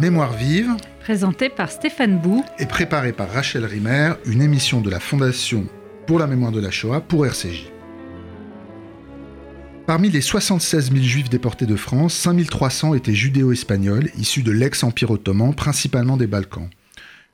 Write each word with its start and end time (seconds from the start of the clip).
Mémoire 0.00 0.32
vive, 0.32 0.70
Présenté 1.00 1.48
par 1.48 1.72
Stéphane 1.72 2.18
Bou. 2.20 2.44
et 2.60 2.66
préparée 2.66 3.12
par 3.12 3.30
Rachel 3.32 3.64
Rimer, 3.64 4.12
une 4.26 4.42
émission 4.42 4.80
de 4.80 4.90
la 4.90 5.00
Fondation 5.00 5.66
pour 6.06 6.20
la 6.20 6.28
mémoire 6.28 6.52
de 6.52 6.60
la 6.60 6.70
Shoah 6.70 7.00
pour 7.00 7.26
RCJ. 7.26 7.72
Parmi 9.88 10.08
les 10.10 10.20
76 10.20 10.92
000 10.92 11.02
juifs 11.02 11.30
déportés 11.30 11.66
de 11.66 11.74
France, 11.74 12.14
5 12.14 12.46
300 12.46 12.94
étaient 12.94 13.14
judéo-espagnols, 13.14 14.10
issus 14.16 14.42
de 14.42 14.52
l'ex-empire 14.52 15.10
ottoman, 15.10 15.52
principalement 15.52 16.16
des 16.16 16.28
Balkans. 16.28 16.68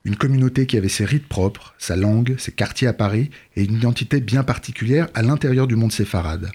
Une 0.05 0.17
communauté 0.17 0.65
qui 0.65 0.79
avait 0.79 0.89
ses 0.89 1.05
rites 1.05 1.29
propres, 1.29 1.75
sa 1.79 1.96
langue, 1.96 2.37
ses 2.39 2.53
quartiers 2.53 2.89
à 2.89 2.93
Paris 2.95 3.31
et 3.57 3.65
une 3.65 3.75
identité 3.75 4.21
bien 4.21 4.43
particulière 4.43 5.09
à 5.15 5.23
l'intérieur 5.23 5.67
du 5.67 5.77
monde 5.77 5.93
séfarade. 5.93 6.51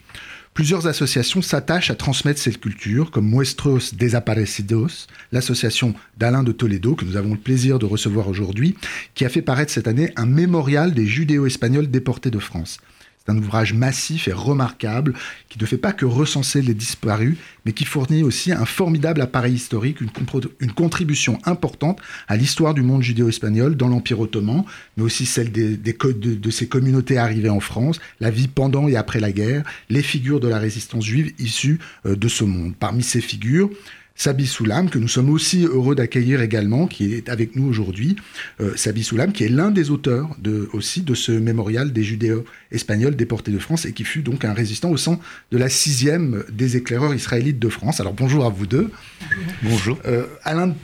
Plusieurs 0.60 0.88
associations 0.88 1.42
s'attachent 1.42 1.90
à 1.90 1.96
transmettre 1.96 2.42
cette 2.42 2.60
culture, 2.60 3.12
comme 3.12 3.30
Muestros 3.30 3.94
Desaparecidos, 3.94 5.08
l'association 5.32 5.94
d'Alain 6.18 6.44
de 6.44 6.52
Toledo, 6.52 6.96
que 6.96 7.06
nous 7.06 7.16
avons 7.16 7.32
le 7.32 7.40
plaisir 7.40 7.80
de 7.80 7.86
recevoir 7.86 8.28
aujourd'hui, 8.28 8.76
qui 9.16 9.24
a 9.24 9.30
fait 9.30 9.42
paraître 9.42 9.72
cette 9.72 9.88
année 9.88 10.12
un 10.18 10.26
mémorial 10.26 10.94
des 10.94 11.06
judéo-espagnols 11.06 11.90
déportés 11.90 12.30
de 12.30 12.40
France. 12.40 12.80
Un 13.30 13.38
ouvrage 13.38 13.74
massif 13.74 14.28
et 14.28 14.34
remarquable 14.34 15.14
qui 15.50 15.60
ne 15.60 15.66
fait 15.66 15.78
pas 15.78 15.94
que 15.94 16.06
recenser 16.06 16.62
les 16.62 16.74
disparus, 16.74 17.38
mais 17.66 17.74
qui 17.74 17.86
fournit 17.86 18.24
aussi 18.24 18.52
un 18.52 18.66
formidable 18.66 19.22
appareil 19.22 19.54
historique, 19.54 20.00
une, 20.02 20.72
contribution 20.72 21.40
importante 21.46 22.00
à 22.28 22.38
l'histoire 22.38 22.74
du 22.74 22.82
monde 22.82 23.02
judéo-espagnol 23.02 23.76
dans 23.76 23.88
l'Empire 23.88 24.20
ottoman, 24.20 24.64
mais 24.98 25.04
aussi 25.04 25.26
celle 25.26 25.52
des, 25.52 25.78
des 25.78 25.94
de, 25.94 26.36
de 26.36 26.52
ces 26.52 26.68
communautés 26.68 27.18
arrivées 27.18 27.50
en 27.50 27.60
France, 27.60 28.00
la 28.20 28.32
vie 28.32 28.48
pendant 28.48 28.88
et 28.88 28.96
après 28.96 29.20
la 29.20 29.32
guerre, 29.32 29.64
les 29.90 30.04
figures 30.04 30.40
de 30.40 30.48
la 30.48 30.60
résistance 30.60 31.06
juive 31.06 31.34
issues 31.40 31.80
euh, 32.06 32.16
de 32.16 32.28
ce 32.28 32.44
monde. 32.44 32.74
Parmi 32.80 33.04
ces 33.04 33.22
figures, 33.22 33.70
Sabi 34.16 34.48
Soulam, 34.48 34.90
que 34.90 35.00
nous 35.00 35.08
sommes 35.08 35.30
aussi 35.30 35.66
heureux 35.66 35.96
d'accueillir 35.96 36.42
également, 36.42 36.88
qui 36.88 37.14
est 37.14 37.30
avec 37.30 37.56
nous 37.56 37.66
aujourd'hui. 37.68 38.18
Euh, 38.60 38.76
Sabi 38.76 39.04
Soulam, 39.04 39.32
qui 39.32 39.46
est 39.46 39.50
l'un 39.50 39.72
des 39.72 39.92
auteurs 39.92 40.36
de, 40.40 40.70
aussi 40.74 41.02
de 41.02 41.16
ce 41.16 41.32
mémorial 41.32 41.94
des 41.94 42.04
judéo-espagnols 42.04 43.16
déportés 43.16 43.52
de 43.52 43.60
France 43.60 43.86
et 43.86 43.94
qui 43.94 44.04
fut 44.04 44.22
donc 44.22 44.44
un 44.44 44.54
résistant 44.54 44.90
au 44.90 44.98
sein 44.98 45.20
de 45.52 45.58
la 45.58 45.70
sixième 45.70 46.44
des 46.52 46.76
éclaireurs 46.76 47.16
israélites 47.16 47.60
de 47.60 47.70
France. 47.70 48.00
Alors 48.00 48.14
bonjour 48.14 48.46
à 48.46 48.50
vous 48.50 48.68
deux. 48.68 48.92
Bonjour. 49.64 49.98
Euh, 50.06 50.26
Alain 50.44 50.76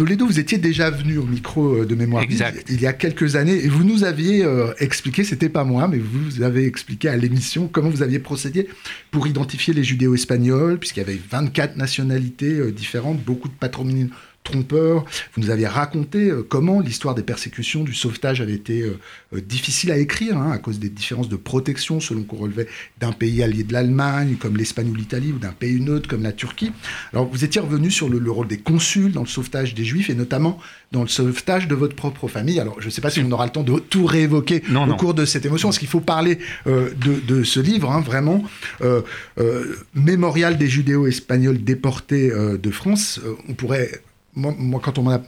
Toledo, 0.00 0.26
vous 0.26 0.40
étiez 0.40 0.56
déjà 0.56 0.88
venu 0.88 1.18
au 1.18 1.26
micro 1.26 1.74
euh, 1.74 1.84
de 1.84 1.94
Mémoire 1.94 2.22
Exact. 2.22 2.64
il 2.70 2.80
y 2.80 2.86
a 2.86 2.94
quelques 2.94 3.36
années 3.36 3.62
et 3.62 3.68
vous 3.68 3.84
nous 3.84 4.02
aviez 4.02 4.42
euh, 4.42 4.72
expliqué, 4.78 5.24
c'était 5.24 5.50
pas 5.50 5.62
moi, 5.62 5.88
mais 5.88 5.98
vous 5.98 6.40
avez 6.40 6.64
expliqué 6.64 7.10
à 7.10 7.18
l'émission 7.18 7.68
comment 7.70 7.90
vous 7.90 8.02
aviez 8.02 8.18
procédé 8.18 8.66
pour 9.10 9.26
identifier 9.26 9.74
les 9.74 9.84
judéo-espagnols, 9.84 10.78
puisqu'il 10.78 11.00
y 11.00 11.02
avait 11.02 11.20
24 11.30 11.76
nationalités 11.76 12.54
euh, 12.54 12.72
différentes, 12.72 13.22
beaucoup 13.22 13.48
de 13.48 13.52
patronymes 13.52 14.08
trompeurs. 14.44 15.04
Vous 15.34 15.42
nous 15.42 15.50
aviez 15.50 15.66
raconté 15.66 16.30
euh, 16.30 16.44
comment 16.48 16.80
l'histoire 16.80 17.14
des 17.14 17.22
persécutions, 17.22 17.84
du 17.84 17.94
sauvetage 17.94 18.40
avait 18.40 18.54
été 18.54 18.82
euh, 18.82 18.98
euh, 19.34 19.40
difficile 19.40 19.90
à 19.92 19.98
écrire, 19.98 20.36
hein, 20.38 20.50
à 20.50 20.58
cause 20.58 20.78
des 20.78 20.88
différences 20.88 21.28
de 21.28 21.36
protection 21.36 22.00
selon 22.00 22.22
qu'on 22.22 22.36
relevait 22.36 22.66
d'un 22.98 23.12
pays 23.12 23.42
allié 23.42 23.64
de 23.64 23.72
l'Allemagne, 23.72 24.36
comme 24.38 24.56
l'Espagne 24.56 24.88
ou 24.90 24.94
l'Italie, 24.94 25.32
ou 25.32 25.38
d'un 25.38 25.52
pays 25.52 25.80
neutre 25.80 26.08
comme 26.08 26.22
la 26.22 26.32
Turquie. 26.32 26.72
Alors 27.12 27.26
vous 27.28 27.44
étiez 27.44 27.60
revenu 27.60 27.90
sur 27.90 28.08
le, 28.08 28.18
le 28.18 28.30
rôle 28.30 28.48
des 28.48 28.58
consuls 28.58 29.12
dans 29.12 29.22
le 29.22 29.26
sauvetage 29.28 29.74
des 29.74 29.84
Juifs, 29.84 30.10
et 30.10 30.14
notamment 30.14 30.58
dans 30.92 31.02
le 31.02 31.08
sauvetage 31.08 31.68
de 31.68 31.74
votre 31.74 31.94
propre 31.94 32.26
famille. 32.26 32.58
Alors 32.60 32.80
je 32.80 32.86
ne 32.86 32.90
sais 32.90 33.00
pas 33.00 33.10
si 33.10 33.20
on 33.20 33.30
aura 33.30 33.44
le 33.44 33.52
temps 33.52 33.62
de 33.62 33.78
tout 33.78 34.06
réévoquer 34.06 34.62
Non, 34.68 34.84
au 34.84 34.86
non. 34.86 34.96
cours 34.96 35.14
de 35.14 35.24
cette 35.24 35.46
émotion, 35.46 35.68
parce 35.68 35.78
qu'il 35.78 35.88
faut 35.88 36.00
parler 36.00 36.38
euh, 36.66 36.90
de, 37.04 37.20
de 37.26 37.42
ce 37.44 37.60
livre, 37.60 37.90
hein, 37.90 38.00
vraiment. 38.00 38.44
Euh, 38.82 39.02
euh, 39.38 39.76
Mémorial 39.94 40.56
des 40.58 40.68
judéo-espagnols 40.68 41.62
déportés 41.62 42.30
de 42.30 42.70
France. 42.70 43.20
On 43.48 43.54
pourrait. 43.54 43.90
Moi, 44.36 44.80
quand 44.80 44.98
on, 44.98 45.10
a, 45.10 45.20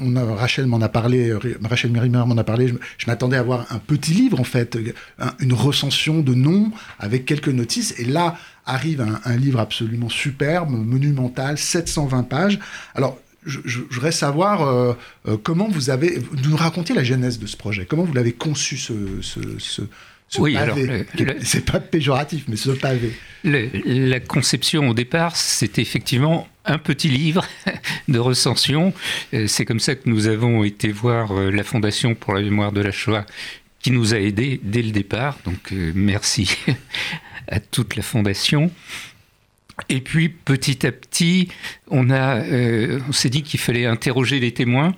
on 0.00 0.34
Rachel 0.36 0.66
m'en 0.66 0.80
a 0.80 0.88
parlé, 0.88 1.28
euh, 1.28 1.38
Rachel 1.62 1.90
Mérimer 1.90 2.24
m'en 2.26 2.36
a 2.38 2.44
parlé, 2.44 2.68
je, 2.68 3.06
m'attendais 3.06 3.36
à 3.36 3.40
avoir 3.40 3.66
un 3.70 3.78
petit 3.78 4.14
livre, 4.14 4.40
en 4.40 4.44
fait, 4.44 4.78
un- 5.18 5.34
une 5.38 5.52
recension 5.52 6.20
de 6.20 6.32
noms 6.32 6.72
avec 6.98 7.26
quelques 7.26 7.48
notices. 7.48 7.94
Et 7.98 8.04
là 8.04 8.36
arrive 8.64 9.06
un, 9.24 9.36
livre 9.36 9.60
absolument 9.60 10.08
superbe, 10.08 10.70
monumental, 10.70 11.58
720 11.58 12.22
pages. 12.22 12.58
Alors, 12.94 13.18
je, 13.44 13.60
je- 13.66 13.80
je 13.90 13.94
voudrais 13.94 14.12
savoir 14.12 14.62
euh, 14.62 14.94
euh, 15.26 15.36
comment 15.42 15.68
vous 15.68 15.90
avez. 15.90 16.18
Vous 16.18 16.36
nous 16.50 16.56
racontiez 16.56 16.94
la 16.94 17.04
genèse 17.04 17.38
de 17.38 17.46
ce 17.46 17.56
projet. 17.56 17.84
Comment 17.86 18.04
vous 18.04 18.14
l'avez 18.14 18.32
conçu, 18.32 18.76
ce, 18.78 18.94
ce 20.28 20.40
Oui, 20.40 20.54
pavé 20.54 21.06
C'est 21.42 21.64
pas 21.64 21.80
péjoratif, 21.80 22.44
mais 22.48 22.56
ce 22.56 22.70
pavé. 22.70 23.12
Le- 23.44 23.70
la 24.08 24.20
conception 24.20 24.88
au 24.88 24.94
départ, 24.94 25.36
c'était 25.36 25.82
effectivement 25.82 26.46
un 26.64 26.78
petit 26.78 27.08
livre 27.08 27.46
de 28.08 28.18
recension. 28.18 28.92
Euh, 29.32 29.46
C'est 29.46 29.64
comme 29.64 29.80
ça 29.80 29.94
que 29.94 30.08
nous 30.08 30.26
avons 30.26 30.64
été 30.64 30.92
voir 30.92 31.32
euh, 31.32 31.50
la 31.50 31.64
Fondation 31.64 32.14
pour 32.14 32.34
la 32.34 32.42
mémoire 32.42 32.72
de 32.72 32.80
la 32.82 32.90
Shoah 32.92 33.24
qui 33.80 33.90
nous 33.90 34.12
a 34.12 34.18
aidés 34.18 34.60
dès 34.62 34.82
le 34.82 34.90
départ. 34.90 35.38
Donc 35.44 35.72
euh, 35.72 35.92
merci 35.94 36.50
à 37.48 37.60
toute 37.60 37.96
la 37.96 38.02
Fondation. 38.02 38.70
Et 39.88 40.00
puis 40.00 40.28
petit 40.28 40.84
à 40.86 40.90
petit, 40.92 41.48
on, 41.88 42.10
a, 42.10 42.38
euh, 42.42 42.98
on 43.08 43.12
s'est 43.12 43.30
dit 43.30 43.42
qu'il 43.44 43.60
fallait 43.60 43.86
interroger 43.86 44.40
les 44.40 44.52
témoins. 44.52 44.94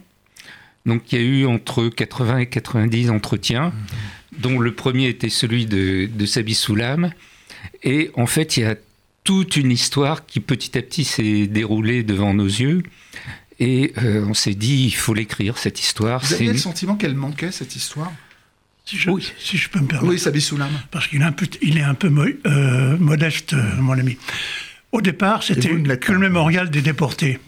Donc 0.86 1.12
il 1.12 1.18
y 1.20 1.22
a 1.22 1.24
eu 1.24 1.44
entre 1.46 1.88
80 1.90 2.38
et 2.38 2.46
90 2.46 3.10
entretiens, 3.10 3.72
dont 4.38 4.58
le 4.58 4.74
premier 4.74 5.08
était 5.08 5.28
celui 5.28 5.66
de, 5.66 6.08
de 6.12 6.26
Sabi 6.26 6.54
Soulam. 6.54 7.12
Et 7.82 8.10
en 8.14 8.26
fait, 8.26 8.56
il 8.56 8.60
y 8.62 8.66
a 8.66 8.76
toute 9.24 9.56
une 9.56 9.70
histoire 9.70 10.26
qui 10.26 10.40
petit 10.40 10.76
à 10.78 10.82
petit 10.82 11.04
s'est 11.04 11.46
déroulée 11.46 12.02
devant 12.02 12.32
nos 12.34 12.46
yeux. 12.46 12.82
Et 13.58 13.92
euh, 14.02 14.24
on 14.26 14.32
s'est 14.34 14.54
dit, 14.54 14.84
il 14.86 14.94
faut 14.94 15.12
l'écrire, 15.12 15.58
cette 15.58 15.80
histoire. 15.80 16.20
Vous 16.24 16.32
aviez 16.34 16.52
le 16.52 16.58
sentiment 16.58 16.96
qu'elle 16.96 17.14
manquait, 17.14 17.52
cette 17.52 17.76
histoire? 17.76 18.10
Si 18.86 18.96
je, 18.96 19.10
Oui. 19.10 19.30
si 19.38 19.56
je 19.58 19.68
peux 19.68 19.78
me 19.80 19.86
permettre. 19.86 20.10
Oui, 20.10 20.18
Sabi 20.18 20.40
Soulam. 20.40 20.70
Parce 20.90 21.06
qu'il 21.08 21.20
est 21.20 21.24
un 21.24 21.32
peu, 21.32 21.46
il 21.60 21.76
est 21.76 21.82
un 21.82 21.94
peu 21.94 22.08
mo- 22.08 22.24
euh, 22.46 22.96
modeste, 22.98 23.52
euh, 23.52 23.76
mon 23.76 23.92
ami. 23.98 24.16
Au 24.92 25.00
départ, 25.02 25.42
c'était 25.42 25.68
le 25.72 26.18
mémorial 26.18 26.70
des 26.70 26.80
déportés. 26.82 27.38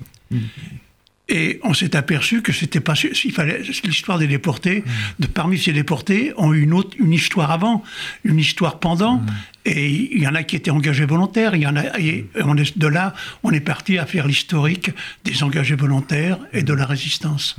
Et 1.34 1.58
on 1.64 1.72
s'est 1.72 1.96
aperçu 1.96 2.42
que 2.42 2.52
c'était 2.52 2.80
pas 2.80 2.94
s'il 2.94 3.32
fallait 3.32 3.62
l'histoire 3.84 4.18
des 4.18 4.26
déportés. 4.26 4.84
De 5.18 5.26
parmi 5.26 5.58
ces 5.58 5.72
déportés, 5.72 6.32
ont 6.36 6.52
eu 6.52 6.60
une 6.60 6.74
autre 6.74 6.94
une 6.98 7.12
histoire 7.14 7.50
avant, 7.50 7.82
une 8.24 8.38
histoire 8.38 8.78
pendant. 8.80 9.22
Et 9.64 9.88
il 9.88 10.20
y 10.22 10.28
en 10.28 10.34
a 10.34 10.42
qui 10.42 10.56
étaient 10.56 10.70
engagés 10.70 11.06
volontaires. 11.06 11.54
Il 11.54 11.62
y 11.62 11.66
en 11.66 11.74
a 11.76 11.98
et 11.98 12.26
on 12.44 12.56
est, 12.58 12.76
de 12.76 12.86
là, 12.86 13.14
on 13.44 13.50
est 13.50 13.60
parti 13.60 13.96
à 13.96 14.04
faire 14.04 14.26
l'historique 14.26 14.90
des 15.24 15.42
engagés 15.42 15.74
volontaires 15.74 16.38
et 16.52 16.62
de 16.62 16.74
la 16.74 16.84
résistance. 16.84 17.56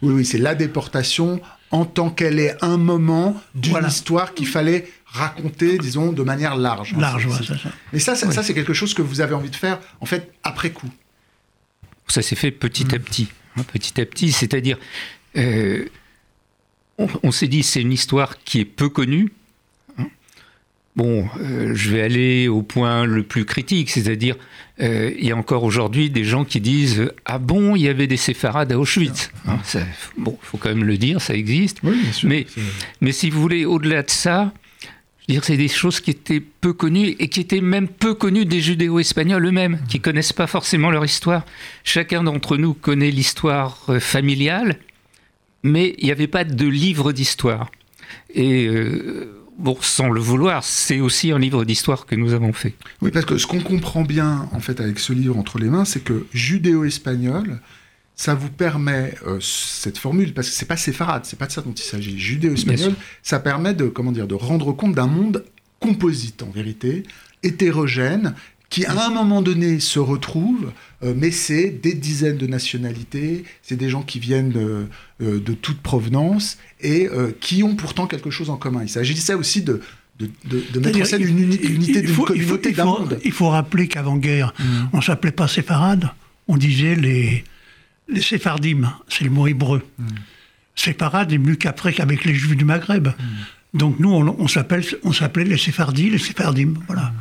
Oui, 0.00 0.14
oui, 0.14 0.24
c'est 0.24 0.38
la 0.38 0.54
déportation 0.54 1.40
en 1.72 1.84
tant 1.84 2.10
qu'elle 2.10 2.38
est 2.38 2.56
un 2.62 2.76
moment 2.76 3.34
d'une 3.56 3.72
Voilà. 3.72 3.88
histoire 3.88 4.32
qu'il 4.34 4.46
fallait 4.46 4.88
raconter, 5.06 5.76
disons, 5.78 6.12
de 6.12 6.22
manière 6.22 6.54
large. 6.56 6.92
hein. 6.94 7.00
Large, 7.00 7.26
voilà, 7.26 7.42
c'est- 7.44 7.54
c'est 7.54 7.62
ça. 7.62 7.70
Mais 7.92 7.98
ça, 7.98 8.14
ça, 8.14 8.30
ça, 8.30 8.42
c'est 8.44 8.54
quelque 8.54 8.74
chose 8.74 8.94
que 8.94 9.02
vous 9.02 9.20
avez 9.20 9.34
envie 9.34 9.50
de 9.50 9.56
faire, 9.56 9.80
en 10.00 10.06
fait, 10.06 10.32
après 10.44 10.70
coup. 10.70 10.88
Ça 12.08 12.22
s'est 12.22 12.36
fait 12.36 12.50
petit 12.50 12.84
Mm. 12.84 12.94
à 12.94 12.98
petit. 12.98 13.28
hein, 13.56 13.62
petit 13.72 14.00
à 14.00 14.06
petit, 14.06 14.32
c'est-à-dire, 14.32 14.78
euh, 15.36 15.84
on, 16.98 17.06
on 17.22 17.30
s'est 17.32 17.48
dit, 17.48 17.62
c'est 17.62 17.80
une 17.82 17.92
histoire 17.92 18.38
qui 18.44 18.60
est 18.60 18.64
peu 18.64 18.88
connue. 18.88 19.30
hein. 19.98 20.06
Bon, 20.96 21.28
euh, 21.40 21.74
je 21.74 21.90
vais 21.90 22.02
aller 22.02 22.48
au 22.48 22.62
point 22.62 23.04
le 23.04 23.22
plus 23.22 23.44
critique, 23.44 23.90
c'est-à-dire, 23.90 24.36
euh, 24.80 25.12
il 25.18 25.26
y 25.26 25.30
a 25.32 25.36
encore 25.36 25.62
aujourd'hui 25.64 26.10
des 26.10 26.24
gens 26.24 26.44
qui 26.44 26.60
disent 26.60 27.12
Ah 27.24 27.38
bon, 27.38 27.76
il 27.76 27.82
y 27.82 27.88
avait 27.88 28.06
des 28.06 28.16
séfarades 28.16 28.72
à 28.72 28.78
Auschwitz. 28.78 29.30
Hein, 29.46 29.58
ça, 29.64 29.80
bon, 30.16 30.36
faut 30.42 30.56
quand 30.56 30.70
même 30.70 30.84
le 30.84 30.96
dire, 30.96 31.20
ça 31.20 31.34
existe. 31.34 31.78
Oui, 31.84 32.00
bien 32.02 32.12
sûr. 32.12 32.28
Mais, 32.28 32.46
mais 33.00 33.12
si 33.12 33.30
vous 33.30 33.40
voulez, 33.40 33.64
au-delà 33.64 34.02
de 34.02 34.10
ça, 34.10 34.52
dire, 35.28 35.44
c'est 35.44 35.56
des 35.56 35.68
choses 35.68 36.00
qui 36.00 36.10
étaient 36.10 36.40
peu 36.40 36.72
connues 36.72 37.14
et 37.18 37.28
qui 37.28 37.40
étaient 37.40 37.60
même 37.60 37.88
peu 37.88 38.14
connues 38.14 38.46
des 38.46 38.60
judéo-espagnols 38.60 39.44
eux-mêmes, 39.46 39.78
qui 39.88 40.00
connaissent 40.00 40.32
pas 40.32 40.46
forcément 40.46 40.90
leur 40.90 41.04
histoire. 41.04 41.44
Chacun 41.84 42.22
d'entre 42.22 42.56
nous 42.56 42.74
connaît 42.74 43.10
l'histoire 43.10 43.84
euh, 43.88 44.00
familiale, 44.00 44.78
mais 45.62 45.94
il 45.98 46.06
n'y 46.06 46.12
avait 46.12 46.26
pas 46.26 46.44
de 46.44 46.66
livre 46.66 47.12
d'histoire. 47.12 47.70
Et 48.34 48.66
euh, 48.66 49.44
bon, 49.58 49.76
sans 49.80 50.08
le 50.08 50.20
vouloir, 50.20 50.64
c'est 50.64 51.00
aussi 51.00 51.30
un 51.30 51.38
livre 51.38 51.64
d'histoire 51.64 52.06
que 52.06 52.14
nous 52.14 52.32
avons 52.32 52.52
fait. 52.52 52.74
Oui, 53.02 53.10
parce 53.10 53.26
que 53.26 53.36
ce 53.36 53.46
qu'on 53.46 53.60
comprend 53.60 54.02
bien, 54.02 54.48
en 54.52 54.60
fait, 54.60 54.80
avec 54.80 54.98
ce 54.98 55.12
livre 55.12 55.36
entre 55.36 55.58
les 55.58 55.68
mains, 55.68 55.84
c'est 55.84 56.02
que 56.02 56.26
judéo-espagnol, 56.32 57.60
ça 58.20 58.34
vous 58.34 58.50
permet, 58.50 59.14
euh, 59.28 59.38
cette 59.40 59.96
formule, 59.96 60.34
parce 60.34 60.48
que 60.50 60.54
c'est 60.56 60.66
pas 60.66 60.76
séfarade, 60.76 61.22
c'est 61.24 61.38
pas 61.38 61.46
de 61.46 61.52
ça 61.52 61.62
dont 61.62 61.72
il 61.72 61.82
s'agit. 61.82 62.18
Judéo-espagnol, 62.18 62.94
ça 63.22 63.38
permet 63.38 63.74
de, 63.74 63.86
comment 63.86 64.10
dire, 64.12 64.26
de 64.26 64.34
rendre 64.34 64.72
compte 64.72 64.94
d'un 64.94 65.06
monde 65.06 65.44
composite, 65.78 66.42
en 66.42 66.50
vérité, 66.50 67.04
hétérogène, 67.52 68.34
qui 68.70 68.84
à 68.84 69.06
un 69.06 69.10
moment 69.10 69.40
donné 69.40 69.80
se 69.80 69.98
retrouve, 69.98 70.72
euh, 71.02 71.14
mais 71.16 71.30
c'est 71.30 71.70
des 71.70 71.94
dizaines 71.94 72.36
de 72.36 72.46
nationalités, 72.46 73.44
c'est 73.62 73.76
des 73.76 73.88
gens 73.88 74.02
qui 74.02 74.18
viennent 74.18 74.50
de, 74.50 74.86
euh, 75.22 75.40
de 75.40 75.52
toute 75.54 75.80
provenance 75.80 76.58
et 76.80 77.08
euh, 77.08 77.30
qui 77.40 77.62
ont 77.62 77.76
pourtant 77.76 78.06
quelque 78.06 78.30
chose 78.30 78.50
en 78.50 78.56
commun. 78.58 78.82
Il 78.82 78.90
s'agissait 78.90 79.32
aussi 79.34 79.62
de, 79.62 79.80
de, 80.18 80.28
de- 80.50 80.64
de 80.72 80.80
mettre 80.80 81.00
en 81.00 81.04
scène 81.06 81.22
une 81.22 81.38
unité 81.38 82.02
d'une 82.02 82.14
communauté 82.26 82.72
d'un 82.72 82.84
monde. 82.84 83.18
Il 83.24 83.32
faut 83.32 83.48
rappeler 83.48 83.88
qu'avant-guerre, 83.88 84.52
on 84.92 85.00
s'appelait 85.00 85.32
pas 85.32 85.48
séfarade, 85.48 86.10
on 86.48 86.56
disait 86.58 86.94
les, 86.96 87.44
les 88.08 88.20
séphardim, 88.22 88.92
c'est 89.08 89.24
le 89.24 89.30
mot 89.30 89.46
hébreu. 89.46 89.82
Séparade 90.74 91.32
est 91.32 91.38
mieux 91.38 91.56
qu'après 91.56 91.92
qu'avec 91.92 92.24
les 92.24 92.34
juifs 92.34 92.56
du 92.56 92.64
Maghreb. 92.64 93.08
Donc 93.74 93.98
nous, 93.98 94.10
on, 94.12 94.36
on 94.38 94.48
s'appelle, 94.48 94.84
on 95.02 95.12
s'appelait 95.12 95.44
les 95.44 95.58
séphardis, 95.58 96.08
les 96.10 96.18
séphardim. 96.18 96.74
Voilà. 96.86 97.12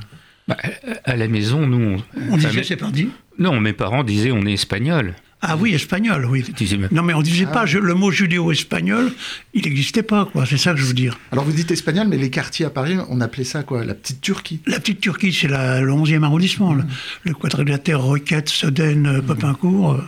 Bah, 0.47 0.57
à 1.03 1.15
la 1.15 1.27
maison, 1.27 1.67
nous. 1.67 1.97
On, 2.15 2.21
On 2.31 2.35
enfin, 2.35 2.49
disait 2.49 2.63
séfardi. 2.63 3.09
Non, 3.37 3.59
mes 3.59 3.73
parents 3.73 4.03
disaient 4.03 4.31
on 4.31 4.45
est 4.45 4.53
espagnol. 4.53 5.13
Ah 5.41 5.55
oui, 5.55 5.73
espagnol, 5.75 6.25
oui. 6.25 6.43
Non, 6.91 7.03
mais 7.03 7.13
on 7.13 7.21
disait 7.21 7.45
pas 7.45 7.67
je- 7.67 7.77
le 7.77 7.93
mot 7.93 8.09
judéo-espagnol, 8.09 9.11
il 9.53 9.61
n'existait 9.65 10.01
pas, 10.01 10.25
quoi. 10.25 10.47
C'est 10.47 10.57
ça 10.57 10.73
que 10.73 10.79
je 10.79 10.85
veux 10.85 10.95
dire. 10.95 11.19
Alors 11.31 11.45
vous 11.45 11.51
dites 11.51 11.69
espagnol, 11.69 12.07
mais 12.07 12.17
les 12.17 12.31
quartiers 12.31 12.65
à 12.65 12.71
Paris, 12.71 12.95
on 13.09 13.21
appelait 13.21 13.43
ça 13.43 13.61
quoi? 13.61 13.85
La 13.85 13.93
petite 13.93 14.19
Turquie? 14.21 14.61
La 14.65 14.79
petite 14.79 14.99
Turquie, 14.99 15.31
c'est 15.33 15.47
la- 15.47 15.81
le 15.81 15.91
11e 15.91 16.23
arrondissement. 16.23 16.73
Le, 16.73 16.83
le 17.23 17.33
quadrilatère 17.35 18.01
Roquette, 18.01 18.49
Sedaine, 18.49 19.05
euh, 19.05 19.21
Popincourt. 19.21 20.01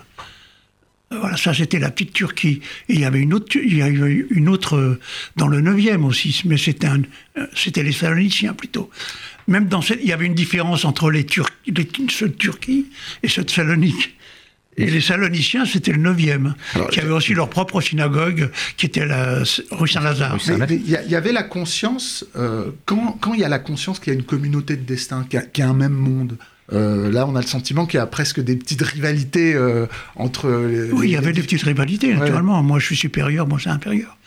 Euh, 1.11 1.19
voilà, 1.19 1.37
ça 1.37 1.53
c'était 1.53 1.79
la 1.79 1.91
petite 1.91 2.13
Turquie. 2.13 2.61
Et 2.87 2.93
il 2.93 2.99
y 2.99 3.05
avait 3.05 3.19
une 3.19 3.33
autre, 3.33 3.55
il 3.55 3.77
y 3.77 3.81
a 3.81 3.89
eu 3.89 4.27
une 4.29 4.49
autre 4.49 4.75
euh, 4.75 4.99
dans 5.35 5.47
le 5.47 5.61
9e 5.61 6.03
aussi, 6.03 6.41
mais 6.45 6.57
c'était 6.57 6.87
un- 6.87 7.01
euh, 7.37 7.47
c'était 7.55 7.83
les 7.83 7.91
Saloniciens 7.91 8.53
plutôt. 8.53 8.89
Même 9.47 9.67
dans 9.67 9.81
cette, 9.81 9.99
il 10.01 10.07
y 10.07 10.13
avait 10.13 10.27
une 10.27 10.35
différence 10.35 10.85
entre 10.85 11.09
les 11.09 11.25
Turcs, 11.25 11.49
les, 11.65 11.87
ceux 12.09 12.29
de 12.29 12.33
Turquie 12.33 12.87
et 13.23 13.27
ceux 13.27 13.43
de 13.43 13.49
Salonique. 13.49 14.15
Et 14.77 14.85
les 14.85 15.01
Saloniciens, 15.01 15.65
c'était 15.65 15.91
le 15.91 16.01
9e, 16.13 16.53
Alors, 16.73 16.89
qui 16.89 17.01
avait 17.01 17.11
aussi 17.11 17.33
leur 17.33 17.49
propre 17.49 17.81
synagogue, 17.81 18.49
qui 18.77 18.85
était 18.85 19.05
la 19.05 19.43
rue 19.71 19.87
Saint-Lazare. 19.89 20.37
Il 20.69 20.89
y, 20.89 21.15
avait 21.15 21.33
la 21.33 21.43
conscience, 21.43 22.25
euh, 22.37 22.71
quand, 22.85 23.17
quand 23.19 23.33
il 23.33 23.41
y 23.41 23.43
a 23.43 23.49
la 23.49 23.59
conscience 23.59 23.99
qu'il 23.99 24.13
y 24.13 24.15
a 24.15 24.19
une 24.19 24.25
communauté 24.25 24.77
de 24.77 24.83
destin, 24.83 25.25
qu'il 25.29 25.37
y 25.37 25.43
a, 25.43 25.45
qu'il 25.45 25.65
y 25.65 25.67
a 25.67 25.69
un 25.69 25.73
même 25.73 25.91
monde, 25.91 26.37
euh, 26.73 27.11
là 27.11 27.25
on 27.27 27.35
a 27.35 27.41
le 27.41 27.47
sentiment 27.47 27.85
qu'il 27.85 27.97
y 27.97 28.01
a 28.01 28.05
presque 28.07 28.39
des 28.39 28.55
petites 28.55 28.81
rivalités 28.81 29.53
euh, 29.55 29.87
entre... 30.15 30.49
les- 30.49 30.91
Oui, 30.91 31.07
il 31.07 31.11
y 31.11 31.17
avait 31.17 31.33
des 31.33 31.41
petites 31.41 31.63
rivalités, 31.63 32.13
naturellement. 32.13 32.61
Moi, 32.63 32.79
je 32.79 32.85
suis 32.85 32.95
supérieur, 32.95 33.47
moi, 33.47 33.57
c'est 33.61 33.69
inférieur. 33.69 34.17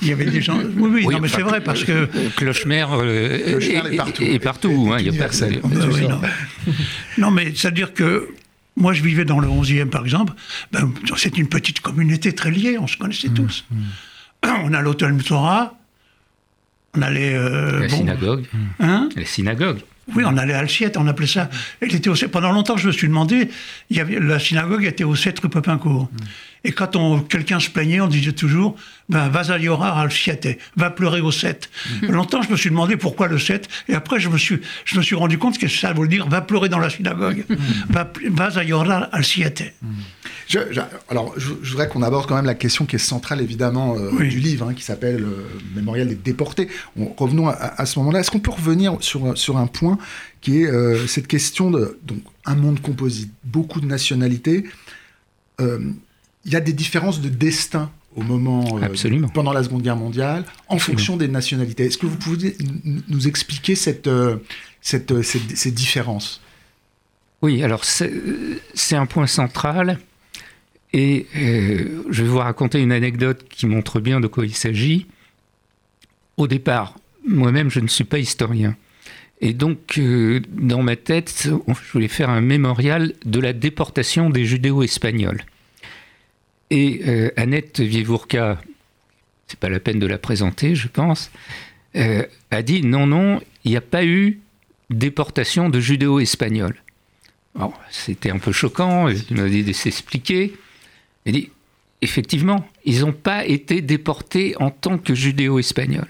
Il 0.00 0.08
y 0.08 0.12
avait 0.12 0.24
des 0.26 0.40
gens. 0.42 0.58
Oui, 0.58 0.90
oui, 0.90 1.04
Oui, 1.06 1.14
non, 1.14 1.20
mais 1.20 1.28
c'est 1.28 1.42
vrai, 1.42 1.60
parce 1.62 1.84
que. 1.84 2.06
Clochemer 2.36 2.84
euh, 2.90 3.38
Clochemer 3.58 3.82
est, 3.90 3.94
est 3.94 3.96
partout. 3.96 4.22
est 4.22 4.38
partout, 4.40 4.70
Est 4.70 4.92
hein, 4.92 4.96
il 4.98 5.14
y 5.14 5.20
a 5.20 5.24
Euh, 5.24 5.28
tous 5.28 5.94
oui, 6.00 6.08
non. 6.08 6.20
non, 7.18 7.30
mais 7.30 7.52
c'est-à-dire 7.54 7.92
que. 7.94 8.28
Moi, 8.74 8.94
je 8.94 9.02
vivais 9.02 9.24
dans 9.26 9.38
le 9.38 9.48
11e, 9.48 9.90
par 9.90 10.02
exemple. 10.02 10.32
Ben, 10.72 10.90
c'est 11.16 11.36
une 11.36 11.46
petite 11.48 11.80
communauté 11.80 12.32
très 12.34 12.50
liée, 12.50 12.78
on 12.78 12.86
se 12.86 12.96
connaissait 12.96 13.28
Mmh, 13.28 13.34
tous. 13.34 13.64
On 14.64 14.72
a 14.72 14.80
l'hôtel 14.80 15.14
Torah, 15.22 15.74
on 16.96 17.02
allait. 17.02 17.34
euh, 17.34 17.80
La 17.80 17.86
bon, 17.88 17.96
synagogue. 17.96 18.44
Hein? 18.80 19.08
La 19.14 19.24
synagogue. 19.24 19.78
Oui, 20.14 20.24
on 20.26 20.36
allait 20.36 20.54
à 20.54 20.58
Alciette, 20.58 20.96
on 20.96 21.06
appelait 21.06 21.26
ça. 21.26 21.48
Elle 21.80 21.94
était 21.94 22.10
pendant 22.28 22.52
longtemps, 22.52 22.76
je 22.76 22.88
me 22.88 22.92
suis 22.92 23.06
demandé, 23.06 23.48
la 23.90 24.38
synagogue 24.38 24.84
était 24.84 25.04
au 25.04 25.14
7 25.14 25.38
rue 25.40 25.48
Popincourt. 25.48 26.10
Et 26.64 26.72
quand 26.72 26.94
on, 26.94 27.20
quelqu'un 27.20 27.58
se 27.58 27.68
plaignait, 27.70 28.00
on 28.00 28.06
disait 28.06 28.32
toujours, 28.32 28.76
ben, 29.08 29.28
vas 29.28 29.50
à 29.52 29.58
Yorar 29.58 29.98
à 29.98 30.02
Alciette, 30.02 30.58
va 30.76 30.90
pleurer 30.90 31.20
au 31.20 31.32
7. 31.32 31.68
Longtemps, 32.02 32.40
je 32.42 32.50
me 32.50 32.56
suis 32.56 32.70
demandé 32.70 32.96
pourquoi 32.96 33.26
le 33.26 33.38
7. 33.38 33.68
Et 33.88 33.94
après, 33.94 34.20
je 34.20 34.28
me 34.28 34.38
suis, 34.38 34.60
je 34.84 34.96
me 34.96 35.02
suis 35.02 35.16
rendu 35.16 35.38
compte 35.38 35.58
que 35.58 35.66
ça 35.66 35.92
veut 35.92 36.06
dire, 36.06 36.28
va 36.28 36.40
pleurer 36.40 36.68
dans 36.68 36.78
la 36.78 36.88
synagogue. 36.88 37.44
va, 37.90 38.12
vas 38.30 38.58
à 38.58 38.62
Yorar 38.64 39.02
à 39.04 39.16
Alciette. 39.16 39.74
Je- 40.48 40.58
je- 40.70 40.80
alors, 41.08 41.32
je, 41.36 41.50
je 41.62 41.70
voudrais 41.70 41.88
qu'on 41.88 42.02
aborde 42.02 42.26
quand 42.28 42.36
même 42.36 42.44
la 42.44 42.54
question 42.54 42.84
qui 42.86 42.96
est 42.96 43.00
centrale, 43.00 43.40
évidemment, 43.40 43.96
euh, 43.98 44.10
Oui. 44.12 44.28
du 44.28 44.38
livre, 44.38 44.68
hein, 44.68 44.74
qui 44.74 44.82
s'appelle 44.84 45.24
euh, 45.24 45.48
Mémorial 45.74 46.08
des 46.08 46.14
déportés. 46.14 46.68
On- 46.96 47.12
revenons 47.16 47.48
à, 47.48 47.52
à 47.54 47.86
ce 47.86 47.98
moment-là. 47.98 48.20
Est-ce 48.20 48.30
qu'on 48.30 48.38
peut 48.40 48.50
revenir 48.52 48.96
sur, 49.00 49.36
sur 49.36 49.56
un 49.56 49.66
point 49.66 49.98
qui 50.40 50.62
est 50.62 50.66
euh, 50.66 51.06
cette 51.08 51.26
question 51.26 51.70
de 51.72 51.98
donc, 52.04 52.18
un 52.46 52.54
monde 52.54 52.80
composite, 52.80 53.32
beaucoup 53.44 53.80
de 53.80 53.86
nationalités 53.86 54.64
Il 56.44 56.52
y 56.52 56.56
a 56.56 56.60
des 56.60 56.72
différences 56.72 57.20
de 57.20 57.28
destin 57.28 57.90
au 58.16 58.22
moment, 58.22 58.78
euh, 58.82 59.26
pendant 59.32 59.52
la 59.52 59.62
Seconde 59.62 59.82
Guerre 59.82 59.96
mondiale, 59.96 60.44
en 60.68 60.78
fonction 60.78 61.16
des 61.16 61.28
nationalités. 61.28 61.86
Est-ce 61.86 61.96
que 61.98 62.06
vous 62.06 62.16
pouvez 62.16 62.56
nous 63.08 63.26
expliquer 63.28 63.74
cette, 63.74 64.06
euh, 64.06 64.36
cette, 64.82 65.12
euh, 65.12 65.22
cette- 65.22 65.56
ces 65.56 65.70
différences? 65.70 66.40
Oui, 67.40 67.62
alors 67.62 67.84
c'est 67.84 68.96
un 68.96 69.06
point 69.06 69.26
central. 69.26 69.98
Et 70.92 71.26
euh, 71.36 72.02
je 72.10 72.22
vais 72.22 72.28
vous 72.28 72.38
raconter 72.38 72.80
une 72.82 72.92
anecdote 72.92 73.46
qui 73.48 73.66
montre 73.66 73.98
bien 73.98 74.20
de 74.20 74.26
quoi 74.26 74.44
il 74.44 74.54
s'agit. 74.54 75.06
Au 76.36 76.46
départ, 76.46 76.98
moi-même, 77.26 77.70
je 77.70 77.80
ne 77.80 77.88
suis 77.88 78.04
pas 78.04 78.18
historien. 78.18 78.76
Et 79.40 79.54
donc, 79.54 79.98
dans 80.50 80.82
ma 80.82 80.96
tête, 80.96 81.48
je 81.48 81.92
voulais 81.92 82.08
faire 82.08 82.28
un 82.30 82.42
mémorial 82.42 83.14
de 83.24 83.40
la 83.40 83.52
déportation 83.54 84.28
des 84.28 84.44
judéo-espagnols. 84.44 85.42
Et 86.72 87.02
euh, 87.06 87.30
Annette 87.36 87.80
Vievourka, 87.80 88.58
c'est 89.46 89.58
pas 89.58 89.68
la 89.68 89.78
peine 89.78 89.98
de 89.98 90.06
la 90.06 90.16
présenter, 90.16 90.74
je 90.74 90.88
pense, 90.88 91.30
euh, 91.96 92.24
a 92.50 92.62
dit 92.62 92.80
non, 92.80 93.06
non, 93.06 93.42
il 93.64 93.72
n'y 93.72 93.76
a 93.76 93.82
pas 93.82 94.06
eu 94.06 94.40
déportation 94.88 95.68
de 95.68 95.80
judéo-espagnols. 95.80 96.82
C'était 97.90 98.30
un 98.30 98.38
peu 98.38 98.52
choquant, 98.52 99.08
il 99.08 99.36
m'a 99.36 99.50
dit 99.50 99.64
de 99.64 99.74
s'expliquer. 99.74 100.54
Il 101.26 101.34
dit, 101.34 101.50
effectivement, 102.00 102.66
ils 102.86 103.00
n'ont 103.00 103.12
pas 103.12 103.44
été 103.44 103.82
déportés 103.82 104.56
en 104.58 104.70
tant 104.70 104.96
que 104.96 105.14
judéo-espagnols. 105.14 106.08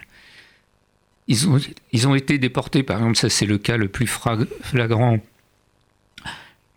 Ils 1.26 1.48
ont, 1.48 1.58
ils 1.90 2.06
ont 2.06 2.14
été 2.14 2.38
déportés, 2.38 2.84
par 2.84 2.98
exemple, 2.98 3.16
ça 3.16 3.30
c'est 3.30 3.46
le 3.46 3.58
cas 3.58 3.76
le 3.76 3.88
plus 3.88 4.06
flagrant, 4.06 5.18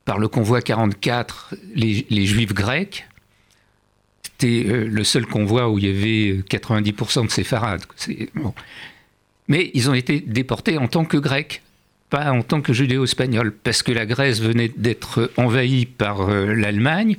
par 0.05 0.17
le 0.17 0.27
convoi 0.27 0.63
44, 0.63 1.53
les, 1.75 2.07
les 2.09 2.25
juifs 2.25 2.53
grecs. 2.53 3.05
C'était 4.37 4.65
euh, 4.67 4.87
le 4.87 5.03
seul 5.03 5.25
convoi 5.25 5.69
où 5.69 5.79
il 5.79 5.85
y 5.85 5.89
avait 5.89 6.39
euh, 6.39 6.43
90% 6.49 7.27
de 7.27 7.31
séfarades. 7.31 7.83
Bon. 8.35 8.53
Mais 9.47 9.71
ils 9.73 9.89
ont 9.89 9.93
été 9.93 10.19
déportés 10.19 10.77
en 10.77 10.87
tant 10.87 11.05
que 11.05 11.17
grecs 11.17 11.61
pas 12.09 12.31
en 12.31 12.41
tant 12.41 12.61
que 12.61 12.73
judéo-espagnol, 12.73 13.51
parce 13.51 13.83
que 13.83 13.91
la 13.91 14.05
Grèce 14.05 14.39
venait 14.39 14.69
d'être 14.69 15.31
envahie 15.37 15.85
par 15.85 16.21
euh, 16.21 16.53
l'Allemagne, 16.53 17.17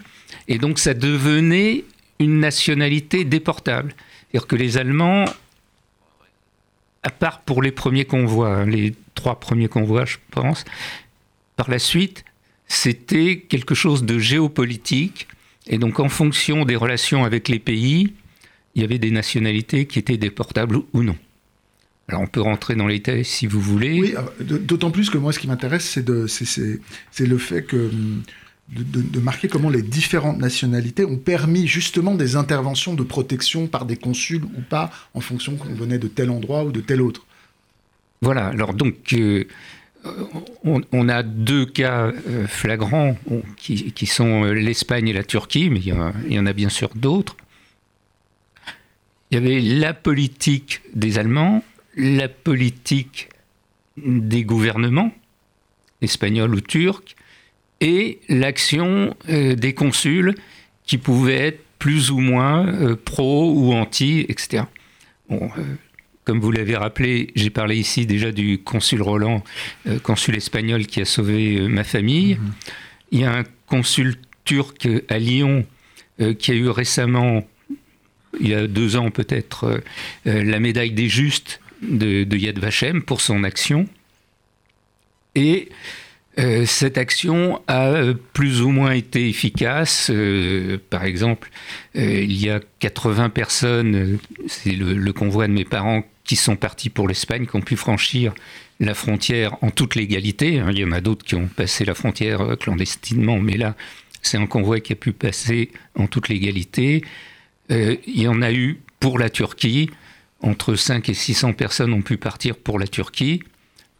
et 0.48 0.58
donc 0.58 0.78
ça 0.78 0.94
devenait 0.94 1.84
une 2.18 2.40
nationalité 2.40 3.24
déportable. 3.24 3.94
C'est-à-dire 4.30 4.46
que 4.46 4.56
les 4.56 4.78
Allemands, 4.78 5.24
à 7.02 7.10
part 7.10 7.40
pour 7.40 7.62
les 7.62 7.72
premiers 7.72 8.04
convois, 8.04 8.48
hein, 8.48 8.66
les 8.66 8.94
trois 9.14 9.40
premiers 9.40 9.68
convois, 9.68 10.04
je 10.04 10.18
pense, 10.30 10.64
par 11.56 11.70
la 11.70 11.78
suite, 11.78 12.24
c'était 12.68 13.44
quelque 13.48 13.74
chose 13.74 14.04
de 14.04 14.18
géopolitique, 14.18 15.28
et 15.68 15.78
donc 15.78 16.00
en 16.00 16.08
fonction 16.08 16.64
des 16.64 16.76
relations 16.76 17.25
avec 17.25 17.49
les 17.49 17.58
pays, 17.58 18.12
il 18.75 18.82
y 18.82 18.85
avait 18.85 18.99
des 18.99 19.11
nationalités 19.11 19.87
qui 19.87 19.99
étaient 19.99 20.16
déportables 20.18 20.78
ou 20.92 21.02
non. 21.02 21.16
Alors 22.08 22.20
on 22.23 22.26
peut 22.26 22.40
rentrer 22.40 22.76
dans 22.76 22.87
les 22.87 22.96
détails 22.99 23.25
si 23.25 23.46
vous 23.46 23.61
voulez. 23.61 24.00
Oui, 24.00 24.14
d- 24.40 24.58
d'autant 24.61 24.90
plus 24.92 25.11
que 25.11 25.18
moi, 25.18 25.32
ce 25.32 25.38
qui 25.40 25.49
m'intéresse, 25.49 25.99
c'est 27.11 27.26
le 27.26 27.38
fait 27.38 27.62
que 27.62 27.90
de, 28.68 28.82
de- 28.82 29.02
de 29.02 29.20
marquer 29.20 29.49
comment 29.49 29.70
les 29.70 29.82
différentes 29.82 30.38
nationalités 30.38 31.04
ont 31.04 31.16
permis 31.16 31.66
justement 31.66 32.14
des 32.14 32.37
interventions 32.37 32.94
de 32.94 33.02
protection 33.02 33.66
par 33.66 33.87
des 33.87 33.96
consuls 33.96 34.44
ou 34.44 34.61
pas, 34.68 34.90
en 35.14 35.20
fonction 35.20 35.56
qu'on 35.56 35.75
venait 35.75 35.99
de 35.99 36.08
tel 36.08 36.30
endroit 36.30 36.64
ou 36.64 36.70
de 36.70 36.80
tel 36.80 37.00
autre. 37.00 37.26
Voilà, 38.23 38.46
alors 38.46 38.73
donc 38.75 39.12
euh, 39.12 39.44
on, 40.64 40.80
on 40.92 41.08
a 41.08 41.22
deux 41.22 41.66
cas 41.66 42.06
euh, 42.28 42.46
flagrants 42.46 43.16
qui, 43.56 44.06
sont 44.06 44.44
euh, 44.44 44.52
l'Espagne 44.52 45.08
et 45.08 45.12
la 45.12 45.25
Turquie, 45.25 45.70
mais 45.70 45.80
il 45.80 45.86
y, 45.88 45.92
en 45.92 46.00
a- 46.00 46.12
il 46.26 46.32
y 46.34 46.38
en 46.38 46.46
a 46.46 46.52
bien 46.52 46.68
sûr 46.68 46.90
d'autres. 46.94 47.36
Il 49.30 49.34
y 49.34 49.38
avait 49.38 49.60
la 49.60 49.92
politique 49.94 50.80
des 50.94 51.18
Allemands, 51.18 51.64
la 51.96 52.28
politique 52.28 53.28
des 53.96 54.44
gouvernements, 54.44 55.12
espagnols 56.02 56.54
ou 56.54 56.60
turcs, 56.60 57.16
et 57.80 58.20
l'action 58.28 59.14
euh, 59.28 59.54
des 59.54 59.75
consuls 59.75 60.34
qui 60.84 60.98
pouvaient 60.98 61.48
être 61.48 61.60
plus 61.78 62.10
ou 62.10 62.18
moins 62.18 62.66
euh, 62.68 62.96
pro 62.96 63.52
ou 63.52 63.72
anti, 63.72 64.25
etc. 64.28 64.64
Bon, 65.28 65.50
euh, 65.58 65.62
comme 66.26 66.40
vous 66.40 66.50
l'avez 66.50 66.76
rappelé, 66.76 67.30
j'ai 67.37 67.50
parlé 67.50 67.76
ici 67.76 68.04
déjà 68.04 68.33
du 68.33 68.59
consul 68.59 69.00
Roland, 69.00 69.45
euh, 69.87 70.00
consul 70.00 70.37
espagnol 70.37 70.85
qui 70.87 71.00
a 71.00 71.04
sauvé 71.04 71.56
euh, 71.56 71.68
ma 71.68 71.85
famille. 71.85 72.37
Il 73.12 73.21
y 73.21 73.25
a 73.25 73.33
un 73.33 73.45
consul 73.68 74.16
turc 74.45 74.88
à 75.09 75.18
Lyon 75.18 75.64
euh, 76.21 76.35
qui 76.35 76.50
a 76.50 76.54
eu 76.54 76.68
récemment, 76.68 77.47
il 78.40 78.49
y 78.49 78.54
a 78.54 78.66
deux 78.66 78.97
ans 78.97 79.11
peut-être, 79.11 79.80
la 80.25 80.61
médaille 80.61 80.90
des 80.90 81.09
justes 81.09 81.61
de, 81.80 82.25
de 82.25 82.37
Yad 82.37 82.59
Vashem 82.59 83.02
pour 83.02 83.21
son 83.21 83.45
action. 83.45 83.87
Et 85.37 85.68
cette 86.66 86.99
action 86.99 87.62
a 87.66 88.12
plus 88.35 88.61
ou 88.61 88.68
moins 88.71 88.90
été 88.90 89.26
efficace. 89.26 90.11
Par 90.90 91.04
exemple, 91.04 91.50
il 91.95 92.33
y 92.33 92.50
a 92.50 92.61
80 92.80 93.30
personnes, 93.30 94.18
c'est 94.47 94.73
le, 94.73 94.92
le 94.95 95.12
convoi 95.14 95.47
de 95.47 95.52
mes 95.52 95.64
parents, 95.64 96.04
qui 96.26 96.37
sont 96.37 96.56
partis 96.56 96.90
pour 96.90 97.09
l'Espagne, 97.09 97.47
qui 97.47 97.56
ont 97.56 97.61
pu 97.61 97.76
franchir 97.76 98.35
la 98.80 98.95
frontière 98.95 99.56
en 99.62 99.71
toute 99.71 99.95
légalité. 99.95 100.59
hein. 100.59 100.71
Il 100.73 100.78
y 100.78 100.85
en 100.85 100.92
a 100.92 101.00
d'autres 101.00 101.25
qui 101.25 101.35
ont 101.35 101.47
passé 101.47 101.85
la 101.85 101.95
frontière 101.95 102.40
euh, 102.40 102.56
clandestinement, 102.56 103.38
mais 103.38 103.56
là, 103.56 103.75
c'est 104.23 104.37
un 104.37 104.47
convoi 104.47 104.80
qui 104.80 104.92
a 104.92 104.97
pu 104.97 105.12
passer 105.12 105.71
en 105.95 106.06
toute 106.09 106.28
légalité. 106.28 107.04
il 107.71 107.99
y 108.06 108.26
en 108.26 108.42
a 108.42 108.52
eu 108.52 108.80
pour 108.99 109.18
la 109.18 109.30
Turquie. 109.30 109.88
Entre 110.42 110.75
5 110.75 111.09
et 111.09 111.14
600 111.14 111.52
personnes 111.52 111.92
ont 111.92 112.02
pu 112.02 112.16
partir 112.16 112.56
pour 112.56 112.78
la 112.78 112.88
Turquie. 112.88 113.42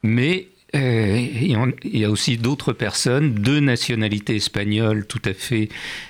Mais 0.03 0.49
il 0.75 1.57
y 1.85 2.05
a 2.05 2.11
aussi 2.11 2.37
d'autres 2.39 2.73
personnes 2.73 3.35
de 3.35 3.61
nationalité 3.61 4.35
espagnole 4.37 5.07
tout 5.07 5.23
à 5.25 5.33
fait 5.33 5.69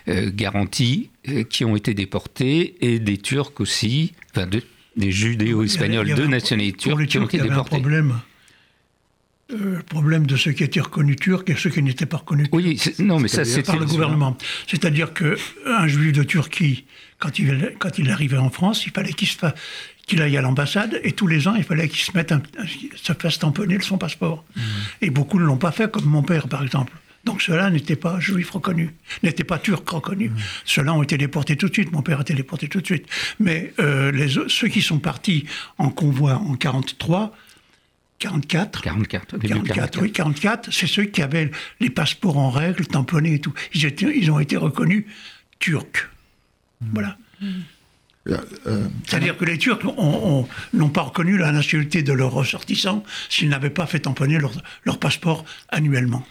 garanties 0.08 1.10
qui 1.50 1.64
ont 1.64 1.76
été 1.76 1.94
déportées 1.94 2.74
et 2.80 2.98
des 2.98 3.18
Turcs 3.18 3.60
aussi, 3.60 4.12
enfin 4.30 4.46
des 4.96 5.12
judéo-espagnols 5.12 6.14
de 6.14 6.26
nationalité 6.26 6.78
turque 6.78 7.06
qui 7.06 7.18
ont 7.18 7.26
été 7.26 7.38
déportés. 7.38 7.76
problème 7.76 8.20
euh, 9.52 9.76
le 9.76 9.82
problème 9.84 10.26
de 10.26 10.36
ceux 10.36 10.50
qui 10.50 10.64
étaient 10.64 10.80
reconnus 10.80 11.16
turcs 11.20 11.44
et 11.46 11.54
ceux 11.54 11.70
qui 11.70 11.80
n'étaient 11.80 12.04
pas 12.06 12.16
reconnus 12.16 12.48
oui, 12.50 12.80
non, 12.98 13.20
mais 13.20 13.28
ça 13.28 13.44
c'est 13.44 13.62
par 13.62 13.76
le 13.76 13.86
gouvernement. 13.86 14.36
C'est-à-dire 14.66 15.12
qu'un 15.14 15.86
juif 15.86 16.12
de 16.12 16.24
Turquie, 16.24 16.84
quand 17.20 17.38
il, 17.38 17.74
quand 17.78 17.96
il 17.98 18.10
arrivait 18.10 18.38
en 18.38 18.50
France, 18.50 18.86
il 18.86 18.92
fallait 18.92 19.12
qu'il 19.12 19.28
qu'il 20.06 20.22
aille 20.22 20.36
à 20.36 20.40
l'ambassade 20.40 21.00
et 21.04 21.12
tous 21.12 21.28
les 21.28 21.46
ans, 21.46 21.54
il 21.56 21.62
fallait 21.62 21.88
qu'il 21.88 22.00
se 22.00 22.10
mette 22.16 22.34
se 22.96 23.12
fasse 23.12 23.38
tamponner 23.38 23.80
son 23.80 23.98
passeport. 23.98 24.44
Mmh. 24.56 24.60
Et 25.02 25.10
beaucoup 25.10 25.38
ne 25.38 25.44
l'ont 25.44 25.58
pas 25.58 25.72
fait, 25.72 25.90
comme 25.90 26.06
mon 26.06 26.22
père 26.22 26.48
par 26.48 26.64
exemple. 26.64 26.92
Donc 27.26 27.42
ceux-là 27.42 27.70
n'étaient 27.70 27.96
pas 27.96 28.20
juifs 28.20 28.50
reconnus, 28.50 28.90
n'étaient 29.24 29.44
pas 29.44 29.58
turcs 29.58 29.90
reconnus. 29.90 30.30
Mmh. 30.30 30.36
Ceux-là 30.64 30.94
ont 30.94 31.02
été 31.02 31.18
déportés 31.18 31.56
tout 31.56 31.68
de 31.68 31.74
suite. 31.74 31.90
Mon 31.90 32.00
père 32.00 32.18
a 32.18 32.22
été 32.22 32.34
déporté 32.34 32.68
tout 32.68 32.80
de 32.80 32.86
suite. 32.86 33.06
Mais 33.40 33.74
euh, 33.80 34.12
les, 34.12 34.28
ceux 34.48 34.68
qui 34.68 34.80
sont 34.80 35.00
partis 35.00 35.44
en 35.76 35.90
convoi 35.90 36.36
en 36.36 36.54
43, 36.54 37.36
44. 38.20 38.80
44, 38.80 39.38
44, 39.38 40.00
oui, 40.00 40.12
44, 40.12 40.72
c'est 40.72 40.86
ceux 40.86 41.04
qui 41.04 41.20
avaient 41.20 41.50
les 41.80 41.90
passeports 41.90 42.38
en 42.38 42.48
règle, 42.48 42.86
tamponnés 42.86 43.34
et 43.34 43.40
tout. 43.40 43.52
Ils, 43.74 43.84
étaient, 43.84 44.16
ils 44.16 44.30
ont 44.30 44.38
été 44.38 44.56
reconnus 44.56 45.04
turcs. 45.58 46.08
Mmh. 46.80 46.86
Voilà. 46.92 47.18
Mmh. 47.40 47.46
Euh, 48.28 48.36
euh, 48.66 48.86
C'est-à-dire 49.06 49.36
que 49.36 49.44
les 49.44 49.58
Turcs 49.58 49.82
n'ont 49.84 50.88
pas 50.88 51.02
reconnu 51.02 51.38
la 51.38 51.52
nationalité 51.52 52.02
de 52.02 52.12
leurs 52.12 52.32
ressortissants 52.32 53.04
s'ils 53.28 53.48
n'avaient 53.48 53.70
pas 53.70 53.86
fait 53.86 54.00
tamponner 54.00 54.38
leur, 54.38 54.98
passeport 54.98 55.44
annuellement. 55.68 56.26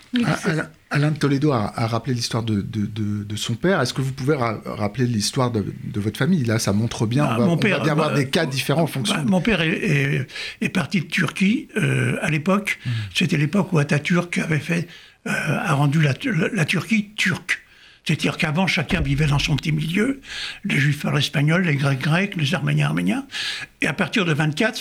Alain, 0.91 1.11
de 1.11 1.17
Toledo 1.17 1.51
a, 1.51 1.71
rappelé 1.87 2.13
l'histoire 2.13 2.43
de, 2.43 3.35
son 3.35 3.55
père. 3.55 3.81
Est-ce 3.81 3.93
que 3.93 4.01
vous 4.01 4.13
pouvez 4.13 4.35
rappeler 4.35 5.05
l'histoire 5.05 5.51
de, 5.51 5.63
votre 5.95 6.17
famille? 6.17 6.43
Là, 6.43 6.59
ça 6.59 6.73
montre 6.73 7.05
bien. 7.05 7.25
Bah, 7.25 7.35
on 7.37 7.41
va, 7.41 7.45
mon 7.45 7.57
père, 7.57 7.81
bien 7.81 7.93
avoir 7.93 8.09
bah, 8.09 8.17
des 8.17 8.29
cas 8.29 8.45
différents 8.45 8.83
en 8.83 8.87
fonction. 8.87 9.15
Bah, 9.15 9.23
mon 9.25 9.41
père 9.41 9.61
est, 9.61 10.69
parti 10.73 11.01
de 11.01 11.05
Turquie 11.05 11.69
euh, 11.77 12.17
à 12.21 12.29
l'époque. 12.29 12.79
Mmh. 12.85 12.89
C'était 13.13 13.37
l'époque 13.37 13.71
où 13.71 13.79
Atatürk 13.79 14.37
avait 14.37 14.59
fait, 14.59 14.87
a 15.25 15.73
rendu 15.73 16.01
la 16.01 16.65
Turquie 16.65 17.11
turque. 17.15 17.64
C'est-à-dire 18.05 18.37
qu'avant, 18.37 18.67
chacun 18.67 19.01
vivait 19.01 19.25
dans 19.25 19.39
son 19.39 19.55
petit 19.55 19.71
milieu. 19.71 20.21
Les 20.63 20.77
Juifs 20.77 21.01
parlent 21.01 21.17
espagnol, 21.17 21.63
les 21.63 21.75
Grecs 21.75 21.99
grecs, 21.99 22.35
les 22.35 22.53
Arméniens 22.53 22.87
arméniens. 22.87 23.25
Et 23.81 23.87
à 23.87 23.93
partir 23.93 24.25
de 24.25 24.33
24, 24.33 24.79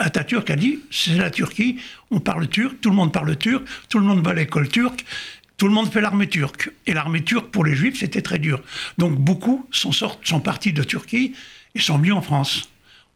Atatürk 0.00 0.50
a 0.50 0.56
dit 0.56 0.80
c'est 0.90 1.16
la 1.16 1.30
Turquie, 1.30 1.78
on 2.10 2.18
parle 2.18 2.48
turc, 2.48 2.80
tout 2.80 2.90
le 2.90 2.96
monde 2.96 3.12
parle 3.12 3.36
turc, 3.36 3.64
tout 3.88 4.00
le 4.00 4.04
monde 4.04 4.24
va 4.24 4.32
à 4.32 4.34
l'école 4.34 4.68
turque, 4.68 5.04
tout 5.58 5.68
le 5.68 5.74
monde 5.74 5.92
fait 5.92 6.00
l'armée 6.00 6.28
turque. 6.28 6.70
Et 6.86 6.92
l'armée 6.92 7.22
turque, 7.22 7.50
pour 7.50 7.64
les 7.64 7.76
Juifs, 7.76 8.00
c'était 8.00 8.22
très 8.22 8.40
dur. 8.40 8.60
Donc 8.98 9.16
beaucoup 9.16 9.68
sont, 9.70 9.92
sont 9.92 10.40
partis 10.40 10.72
de 10.72 10.82
Turquie 10.82 11.34
et 11.76 11.80
sont 11.80 11.98
venus 11.98 12.14
en 12.14 12.22
France. 12.22 12.68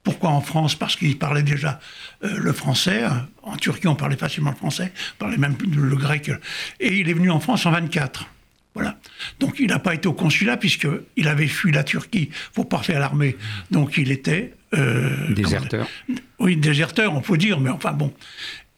Pourquoi 0.04 0.30
en 0.30 0.40
France? 0.40 0.76
Parce 0.76 0.94
qu'ils 0.94 1.18
parlaient 1.18 1.42
déjà 1.42 1.80
euh, 2.22 2.38
le 2.38 2.52
français. 2.52 3.02
En 3.42 3.56
Turquie, 3.56 3.88
on 3.88 3.96
parlait 3.96 4.16
facilement 4.16 4.50
le 4.50 4.56
français, 4.56 4.92
on 5.16 5.18
parlait 5.18 5.36
même 5.36 5.56
le 5.60 5.96
grec. 5.96 6.30
Et 6.78 6.98
il 6.98 7.10
est 7.10 7.14
venu 7.14 7.30
en 7.30 7.40
France 7.40 7.66
en 7.66 7.72
24. 7.72 8.26
Voilà. 8.74 8.98
Donc 9.40 9.56
il 9.58 9.68
n'a 9.68 9.78
pas 9.78 9.94
été 9.94 10.06
au 10.06 10.12
consulat 10.12 10.56
puisqu'il 10.56 11.28
avait 11.28 11.48
fui 11.48 11.72
la 11.72 11.84
Turquie 11.84 12.30
pour 12.54 12.68
partir 12.68 12.96
à 12.96 13.00
l'armée. 13.00 13.36
Donc 13.70 13.96
il 13.96 14.10
était... 14.12 14.54
Euh, 14.74 15.32
déserteur. 15.34 15.88
Oui, 16.38 16.56
déserteur, 16.56 17.14
on 17.14 17.20
peut 17.20 17.36
dire, 17.36 17.58
mais 17.58 17.70
enfin 17.70 17.92
bon. 17.92 18.12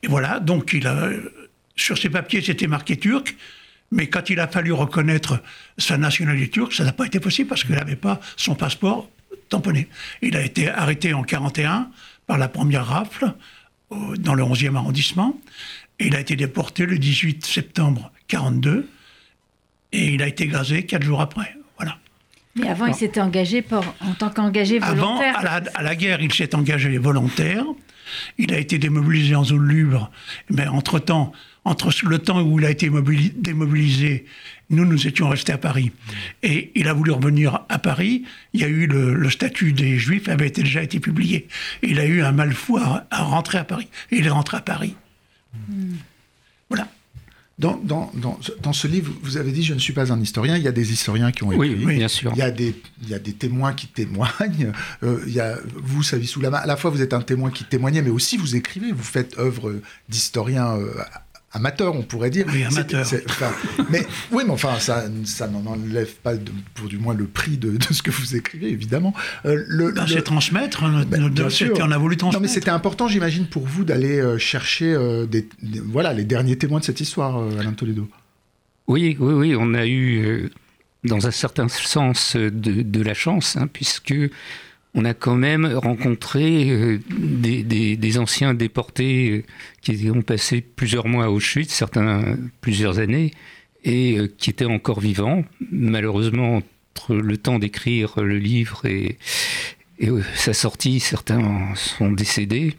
Et 0.03 0.09
voilà, 0.09 0.41
donc 0.41 0.73
il 0.73 0.87
a... 0.87 1.11
Sur 1.77 1.97
ses 1.97 2.11
papiers, 2.11 2.43
c'était 2.43 2.67
marqué 2.67 2.97
turc, 2.97 3.35
mais 3.91 4.07
quand 4.09 4.31
il 4.31 4.41
a 4.41 4.49
fallu 4.49 4.73
reconnaître 4.73 5.43
sa 5.79 5.97
nationalité 5.97 6.51
turque, 6.51 6.75
ça 6.75 6.85
n'a 6.85 6.93
pas 6.93 7.07
été 7.07 7.19
possible 7.19 7.49
parce 7.49 7.65
qu'il 7.65 7.75
n'avait 7.75 7.97
pas 7.97 8.21
son 8.37 8.55
passeport 8.55 9.09
tamponné. 9.49 9.89
Il 10.21 10.37
a 10.37 10.43
été 10.43 10.69
arrêté 10.69 11.15
en 11.15 11.23
41 11.23 11.91
par 12.27 12.39
la 12.39 12.49
première 12.49 12.87
rafle 12.87 13.35
dans 13.91 14.35
le 14.35 14.43
11e 14.43 14.77
arrondissement, 14.77 15.39
et 15.99 16.07
il 16.07 16.17
a 16.17 16.21
été 16.21 16.37
déporté 16.37 16.87
le 16.87 16.99
18 16.99 17.45
septembre 17.45 18.11
42 18.29 18.89
et 19.93 20.15
il 20.15 20.23
a 20.23 20.29
été 20.29 20.47
gazé 20.47 20.85
quatre 20.85 21.05
jours 21.05 21.21
après. 21.21 21.55
Voilà. 21.77 21.99
Mais 22.57 22.69
avant, 22.69 22.87
il 22.87 22.95
s'était 22.95 23.21
engagé 23.21 23.63
pour, 23.63 23.85
en 24.01 24.15
tant 24.15 24.31
qu'engagé 24.31 24.79
volontaire. 24.79 25.39
Avant, 25.39 25.67
à 25.75 25.83
la, 25.83 25.95
guerre, 25.95 26.21
il 26.21 26.33
s'est 26.33 26.55
engagé 26.55 26.99
volontaire. 26.99 27.65
Il 28.39 28.53
a 28.53 28.59
été 28.59 28.79
démobilisé 28.79 29.35
en 29.35 29.45
zone 29.45 29.69
libre. 29.69 30.11
Mais 30.51 30.67
entre-temps, 30.67 31.33
entre 31.65 31.91
le 32.07 32.19
temps 32.19 32.43
où 32.43 32.59
il 32.59 32.67
a 32.67 32.71
été 32.71 32.91
démobilisé, 33.37 34.27
nous, 34.71 34.85
nous 34.85 35.07
étions 35.07 35.29
restés 35.29 35.53
à 35.53 35.59
Paris. 35.59 35.93
Et 36.43 36.73
il 36.75 36.89
a 36.89 36.93
voulu 36.93 37.13
revenir 37.13 37.65
à 37.69 37.79
Paris. 37.79 38.25
Il 38.53 38.61
y 38.61 38.65
a 38.65 38.69
eu 38.69 38.87
le, 38.87 39.31
statut 39.31 39.73
des 39.73 39.99
Juifs, 39.99 40.29
avait 40.29 40.49
été, 40.49 40.63
déjà 40.63 40.83
été 40.83 41.01
publié. 41.01 41.49
Et 41.83 41.91
il 41.91 42.01
a 42.01 42.07
eu 42.07 42.23
un 42.23 42.33
mal 42.33 42.53
fou 42.53 42.79
à, 42.79 43.07
rentrer 43.11 43.59
à 43.59 43.65
Paris. 43.65 43.89
Et 44.11 44.19
il 44.19 44.27
est 44.27 44.31
rentré 44.31 44.59
à 44.59 44.61
Paris. 44.61 44.95
Hmm. 45.69 45.97
Dans, 47.59 47.77
dans, 47.77 48.11
dans, 48.15 48.39
dans, 48.63 48.73
ce 48.73 48.87
livre, 48.87 49.13
vous 49.23 49.37
avez 49.37 49.53
dit 49.53 49.63
Je 49.63 49.75
ne 49.75 49.79
suis 49.79 49.93
pas 49.93 50.13
un 50.13 50.21
historien. 50.21 50.57
Il 50.57 50.63
y 50.63 50.69
a 50.69 50.73
des 50.73 50.93
historiens 50.93 51.33
qui 51.33 51.45
ont 51.45 51.53
écrit. 51.53 51.85
Oui, 51.85 51.97
bien 51.97 52.09
sûr. 52.09 52.33
Il 52.35 52.39
y 52.39 52.43
a 52.43 52.51
des, 52.51 52.75
il 53.03 53.09
y 53.09 53.15
a 53.15 53.19
des 53.19 53.35
témoins 53.35 53.73
qui 53.75 53.89
témoignent. 53.89 54.73
Euh, 55.03 55.23
il 55.27 55.33
y 55.33 55.41
a, 55.41 55.59
vous, 55.77 56.03
savez 56.03 56.27
sous 56.27 56.41
la 56.41 56.51
main. 56.51 56.59
À 56.59 56.67
la 56.67 56.77
fois, 56.77 56.91
vous 56.91 57.03
êtes 57.03 57.13
un 57.13 57.21
témoin 57.21 57.51
qui 57.51 57.65
témoignait, 57.65 58.03
mais 58.03 58.11
aussi 58.11 58.37
vous 58.37 58.57
écrivez. 58.57 58.91
Vous 58.93 59.03
faites 59.03 59.39
œuvre 59.39 59.81
d'historien 60.09 60.77
euh, 60.77 60.95
amateur, 61.53 61.95
on 61.95 62.03
pourrait 62.03 62.31
dire. 62.31 62.47
Oui, 62.53 62.65
amateur. 62.65 63.07
mais 63.91 64.07
oui, 64.33 64.43
mais 64.45 64.53
enfin, 64.53 64.79
ça, 64.79 65.05
ça 65.25 65.49
n'en 65.49 65.65
enlève 65.67 66.15
pas, 66.17 66.33
pour 66.75 66.89
du 66.89 66.99
moins 66.99 67.15
le 67.15 67.27
prix 67.27 67.57
de, 67.57 67.77
ce 67.91 68.03
que 68.03 68.11
vous 68.11 68.37
écrivez, 68.37 68.69
évidemment. 68.71 69.15
Euh, 69.45 69.63
le, 69.67 69.93
ben, 69.93 70.07
C'est 70.07 70.23
transmettre. 70.23 70.83
Ben, 71.07 71.23
on 71.23 71.91
a 71.91 71.99
voulu 71.99 72.17
transmettre. 72.17 72.41
Non, 72.41 72.41
mais 72.41 72.53
c'était 72.53 72.71
important, 72.71 73.09
j'imagine, 73.09 73.47
pour 73.47 73.67
vous 73.67 73.85
d'aller 73.85 74.19
euh, 74.19 74.39
chercher 74.39 74.93
euh, 74.93 75.27
des, 75.27 75.49
voilà, 75.85 76.13
les 76.13 76.25
derniers 76.25 76.57
témoins 76.57 76.81
de 76.81 76.85
cette 76.85 77.01
histoire, 77.01 77.39
Alain 77.59 77.73
Toledo. 77.73 78.09
Oui, 78.89 79.17
oui, 79.21 79.35
oui, 79.35 79.57
on 79.59 79.75
a 79.75 79.87
eu, 79.87 80.51
dans 81.05 81.27
un 81.27 81.31
certain 81.31 81.69
sens, 81.69 82.37
de, 82.37 83.03
la 83.03 83.15
chance, 83.15 83.57
hein, 83.57 83.69
puisque 83.73 84.15
on 84.95 85.05
a 85.05 85.15
quand 85.15 85.37
même 85.37 85.67
rencontré 85.67 86.71
euh, 86.71 87.01
des, 87.09 88.19
anciens 88.19 88.55
déportés 88.55 89.31
euh, 89.31 89.45
qui 89.81 90.11
ont 90.11 90.23
passé 90.23 90.61
plusieurs 90.61 91.09
mois 91.09 91.25
à 91.25 91.31
Auschwitz, 91.31 91.73
certains 91.73 92.37
plusieurs 92.61 92.99
années, 92.99 93.33
et 93.85 94.19
euh, 94.19 94.29
qui 94.37 94.51
étaient 94.51 94.67
encore 94.67 95.01
vivants. 95.01 95.45
Malheureusement, 95.71 96.63
entre 96.95 97.15
le 97.15 97.37
temps 97.39 97.59
d'écrire 97.59 98.21
le 98.21 98.39
livre 98.39 98.85
et, 98.85 99.19
sa 100.35 100.53
sortie, 100.53 100.99
certains 100.99 101.75
sont 101.77 102.11
décédés. 102.11 102.75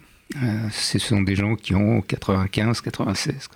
ce 0.70 0.98
sont 0.98 1.22
des 1.22 1.34
gens 1.34 1.56
qui 1.56 1.74
ont 1.74 2.02
95, 2.02 2.82
96. 2.82 3.48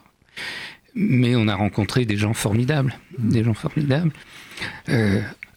Mais 0.94 1.36
on 1.36 1.48
a 1.48 1.54
rencontré 1.54 2.06
des 2.06 2.16
gens 2.16 2.32
formidables, 2.32 2.96
des 3.18 3.44
gens 3.44 3.52
formidables. 3.52 4.10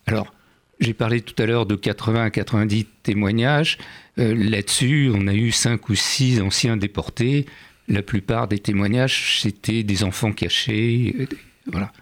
alors, 0.07 0.33
j'ai 0.81 0.95
parlé 0.95 1.21
tout 1.21 1.39
à 1.41 1.45
l'heure 1.45 1.67
de 1.67 1.75
80 1.75 2.25
à 2.25 2.29
90 2.31 2.85
témoignages. 3.03 3.77
Euh, 4.17 4.33
là-dessus, 4.35 5.11
on 5.13 5.27
a 5.27 5.33
eu 5.33 5.51
5 5.51 5.89
ou 5.89 5.95
6 5.95 6.41
anciens 6.41 6.75
déportés. 6.75 7.45
La 7.87 8.01
plupart 8.01 8.47
des 8.47 8.57
témoignages, 8.57 9.41
c'était 9.41 9.83
des 9.83 10.03
enfants 10.03 10.33
cachés. 10.33 11.15
Euh, 11.19 11.25
voilà. 11.67 11.93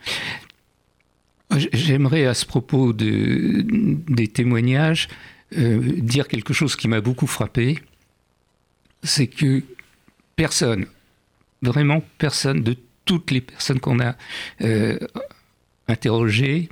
J'aimerais 1.74 2.26
à 2.26 2.34
ce 2.34 2.46
propos 2.46 2.94
de, 2.94 3.66
des 3.68 4.28
témoignages 4.30 5.10
euh, 5.58 5.80
dire 5.98 6.30
quelque 6.30 6.54
chose 6.54 6.78
qui 6.78 6.88
m'a 6.88 7.02
beaucoup 7.02 7.28
frappé. 7.28 7.80
C'est 9.04 9.28
que 9.28 9.62
personne, 10.38 10.86
vraiment 11.62 12.02
personne, 12.18 12.64
de 12.64 12.78
toutes 13.04 13.32
les 13.32 13.42
personnes 13.42 13.80
qu'on 13.80 14.00
a 14.00 14.16
interrogées, 15.88 16.70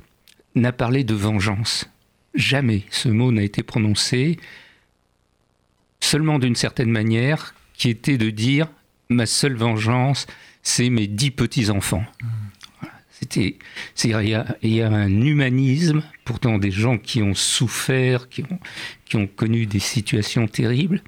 n'a 0.54 0.72
parlé 0.72 1.02
de 1.02 1.14
vengeance 1.14 1.86
jamais 2.34 2.84
ce 2.90 3.08
mot 3.08 3.32
n'a 3.32 3.42
été 3.42 3.62
prononcé, 3.62 4.38
seulement 6.00 6.38
d'une 6.38 6.56
certaine 6.56 6.90
manière, 6.90 7.54
qui 7.74 7.90
était 7.90 8.18
de 8.18 8.30
dire 8.30 8.68
ma 9.08 9.26
seule 9.26 9.56
vengeance, 9.56 10.26
c'est 10.62 10.90
mes 10.90 11.06
dix 11.06 11.30
petits-enfants. 11.30 12.04
Il 13.34 13.56
y, 14.62 14.80
a, 14.82 14.88
un 14.88 15.20
humanisme, 15.20 16.04
pourtant 16.24 16.58
des 16.58 16.70
gens 16.70 16.98
qui 16.98 17.20
ont 17.22 17.34
souffert, 17.34 18.28
qui 18.28 18.42
ont, 18.42 18.60
qui 19.06 19.16
ont 19.16 19.26
connu 19.26 19.66
des 19.66 19.80
situations 19.80 20.46
terribles. 20.46 21.02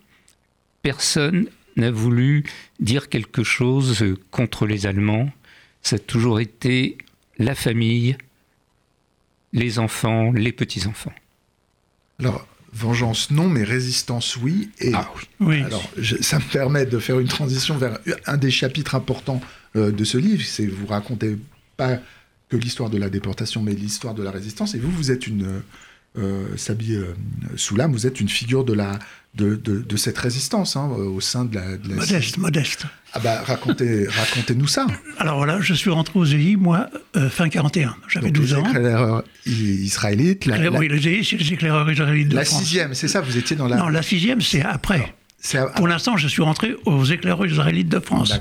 Personne 0.82 1.48
n'a 1.76 1.90
voulu 1.90 2.44
dire 2.80 3.08
quelque 3.08 3.44
chose 3.44 4.04
contre 4.30 4.66
les 4.66 4.86
Allemands. 4.86 5.30
Ça 5.82 5.96
a 5.96 5.98
toujours 6.00 6.40
été 6.40 6.98
la 7.38 7.54
famille, 7.54 8.16
les 9.52 9.78
enfants, 9.78 10.32
les 10.32 10.52
petits-enfants. 10.52 11.12
Alors, 12.18 12.46
vengeance 12.72 13.30
non, 13.30 13.48
mais 13.48 13.64
résistance 13.64 14.36
oui. 14.36 14.70
Et 14.78 14.92
Ah 14.94 15.10
oui. 15.16 15.22
Oui. 15.40 15.62
alors, 15.62 15.82
je- 15.96 16.22
ça 16.22 16.38
me 16.38 16.44
permet 16.52 16.86
de 16.86 16.98
faire 16.98 17.18
une 17.18 17.28
transition 17.28 17.76
vers 17.78 17.98
un 18.26 18.36
des 18.36 18.50
chapitres 18.50 18.94
importants 18.94 19.40
euh, 19.76 19.90
de 19.90 20.04
ce 20.04 20.18
livre. 20.18 20.42
C'est 20.44 20.66
vous 20.66 20.86
racontez 20.86 21.36
pas 21.76 21.98
que 22.48 22.56
l'histoire 22.56 22.90
de 22.90 22.98
la 22.98 23.08
déportation, 23.10 23.62
mais 23.62 23.72
l'histoire 23.74 24.14
de 24.14 24.22
la 24.22 24.30
résistance. 24.30 24.74
Et 24.74 24.78
vous, 24.78 24.90
vous 24.90 25.10
êtes 25.10 25.26
une 25.26 25.46
euh, 25.46 25.60
euh, 26.18 26.56
Sabi 26.56 26.94
euh, 26.94 27.14
Soulam, 27.56 27.92
vous 27.92 28.06
êtes 28.06 28.20
une 28.20 28.28
figure 28.28 28.64
de 28.64 28.72
la 28.72 28.98
de, 29.34 29.54
de, 29.54 29.78
de 29.80 29.96
cette 29.96 30.18
résistance 30.18 30.76
hein, 30.76 30.88
au 30.88 31.20
sein 31.20 31.44
de 31.44 31.54
la. 31.54 31.76
de 31.76 31.88
la- 31.88 31.94
Modeste, 31.96 32.36
modeste. 32.38 32.86
Ah 33.12 33.20
bah 33.20 33.42
racontez, 33.44 34.06
racontez-nous 34.08 34.66
ça. 34.66 34.86
Alors 35.18 35.36
voilà, 35.36 35.60
je 35.60 35.72
suis 35.74 35.90
rentré 35.90 36.18
aux 36.18 36.24
EI, 36.26 36.56
moi, 36.56 36.88
euh, 37.16 37.30
fin 37.30 37.48
41. 37.48 37.94
J'avais 38.08 38.26
Donc, 38.30 38.42
12 38.42 38.50
les 38.50 38.54
ans. 38.60 38.66
éclaireurs 38.68 39.24
israélites, 39.46 40.46
la, 40.46 40.58
la- 40.58 40.70
Oui, 40.72 40.88
les 40.88 41.08
EI, 41.08 41.22
c'est 41.24 41.36
les 41.36 41.52
éclaireurs 41.52 41.90
israélites 41.90 42.28
de 42.28 42.36
la 42.36 42.44
France. 42.44 42.60
sixième, 42.60 42.94
c'est 42.94 43.08
ça. 43.08 43.20
Vous 43.20 43.36
étiez 43.36 43.56
dans 43.56 43.68
la. 43.68 43.76
Non, 43.76 43.88
la 43.88 44.02
sixième, 44.02 44.40
c'est 44.40 44.62
après. 44.62 45.14
à- 45.54 45.66
Pour 45.76 45.86
l'instant, 45.88 46.16
je 46.16 46.28
suis 46.28 46.42
rentré 46.42 46.74
aux 46.84 47.04
éclaireurs 47.04 47.46
israélites 47.46 47.88
de 47.88 48.00
France. 48.00 48.32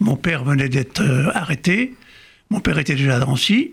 Mon 0.00 0.16
père 0.16 0.44
venait 0.44 0.68
d'être 0.68 1.00
euh, 1.02 1.30
arrêté. 1.34 1.94
Mon 2.50 2.60
père 2.60 2.78
était 2.78 2.94
déjà 2.94 3.16
à 3.16 3.18
Drancy. 3.20 3.72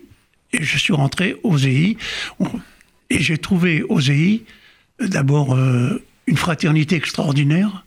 Et 0.52 0.64
je 0.64 0.78
suis 0.78 0.92
rentré 0.92 1.36
aux 1.44 1.56
EI. 1.58 1.96
Et 3.08 3.20
j'ai 3.20 3.38
trouvé 3.38 3.82
aux 3.84 4.00
EI, 4.00 4.42
euh, 5.00 5.06
d'abord, 5.08 5.54
euh, 5.54 6.02
une 6.30 6.36
fraternité 6.36 6.94
extraordinaire 6.94 7.84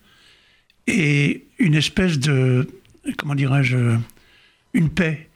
et 0.86 1.46
une 1.60 1.76
espèce 1.76 2.20
de. 2.20 2.68
Comment 3.18 3.36
dirais-je 3.36 3.78
Une 4.74 4.90
paix. 4.90 5.30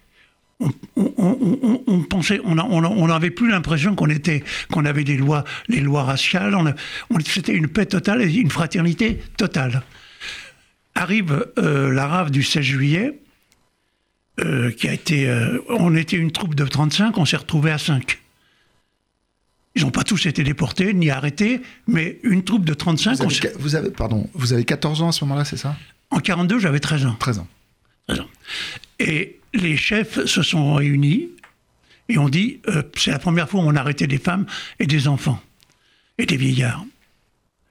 On, 0.59 2.01
pensait, 2.09 2.41
on 2.43 3.07
n'avait 3.07 3.29
plus 3.29 3.49
l'impression 3.49 3.95
qu'on 3.95 4.09
était, 4.09 4.43
qu'on 4.71 4.85
avait 4.85 5.03
des 5.03 5.15
lois, 5.15 5.45
les 5.67 5.79
lois 5.79 6.03
raciales. 6.03 6.75
C'était 7.25 7.53
une 7.53 7.67
paix 7.67 7.85
totale 7.85 8.23
et 8.23 8.33
une 8.33 8.49
fraternité 8.49 9.19
totale. 9.37 9.83
Arrive 10.95 11.45
euh, 11.59 11.93
la 11.93 12.27
du 12.29 12.41
16 12.43 12.63
juillet, 12.63 13.19
euh, 14.39 14.71
qui 14.71 14.89
a 14.89 14.93
été. 14.93 15.29
euh, 15.29 15.59
on 15.69 15.95
était 15.95 16.17
une 16.17 16.31
troupe 16.31 16.55
de 16.55 16.65
35, 16.65 17.17
on 17.17 17.25
s'est 17.25 17.37
retrouvé 17.37 17.71
à 17.71 17.77
5. 17.77 18.19
Ils 19.77 19.83
n'ont 19.83 19.91
pas 19.91 20.03
tous 20.03 20.25
été 20.25 20.43
déportés 20.43 20.91
ni 20.95 21.11
arrêtés, 21.11 21.61
mais 21.87 22.17
une 22.23 22.43
troupe 22.43 22.65
de 22.65 22.73
35. 22.73 23.17
Vous 23.19 23.23
avez, 23.23 23.53
vous 23.59 23.75
avez- 23.75 23.91
pardon, 23.91 24.27
vous 24.33 24.51
avez 24.53 24.65
14 24.65 25.03
ans 25.03 25.09
à 25.09 25.11
ce 25.11 25.23
moment-là, 25.25 25.45
c'est 25.45 25.55
ça? 25.57 25.75
En 26.09 26.19
42, 26.19 26.57
j'avais 26.57 26.79
13 26.79 27.05
ans. 27.05 27.15
13 27.19 27.37
ans. 27.39 27.47
13 28.07 28.21
ans. 28.21 28.29
Et 28.99 29.39
les 29.53 29.77
chefs 29.77 30.25
se 30.25 30.41
sont 30.41 30.73
réunis 30.73 31.27
et 32.09 32.17
ont 32.17 32.29
dit 32.29 32.59
euh, 32.69 32.81
c'est 32.97 33.11
la 33.11 33.19
première 33.19 33.47
fois 33.49 33.59
où 33.61 33.63
on 33.67 33.75
a 33.75 33.79
arrêté 33.79 34.07
des 34.07 34.17
femmes 34.17 34.47
et 34.79 34.87
des 34.87 35.07
enfants 35.07 35.39
et 36.17 36.25
des 36.25 36.37
vieillards. 36.37 36.83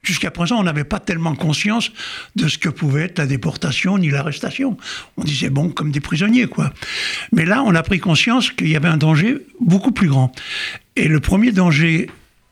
Jusqu'à 0.03 0.31
présent, 0.31 0.57
on 0.57 0.63
n'avait 0.63 0.85
pas 0.85 1.01
tellement 1.01 1.35
conscience 1.35 1.91
de 2.37 2.47
ce 2.47 2.57
que 2.57 2.69
pouvait 2.69 3.01
être 3.03 3.17
la 3.19 3.27
déportation 3.27 3.97
ni 3.97 4.09
l'arrestation. 4.09 4.77
On 5.17 5.23
disait 5.25 5.49
bon, 5.49 5.69
comme 5.69 5.91
des 5.91 5.99
prisonniers, 5.99 6.47
quoi. 6.47 6.71
Mais 7.33 7.43
là, 7.43 7.61
on 7.63 7.75
a 7.75 7.83
pris 7.83 7.99
conscience 7.99 8.51
qu'il 8.51 8.69
y 8.69 8.77
avait 8.77 8.87
un 8.87 8.95
danger 8.95 9.39
beaucoup 9.59 9.91
plus 9.91 10.07
grand. 10.07 10.31
Et 10.97 11.07
le 11.07 11.19
premier 11.19 11.51
danger 11.51 12.09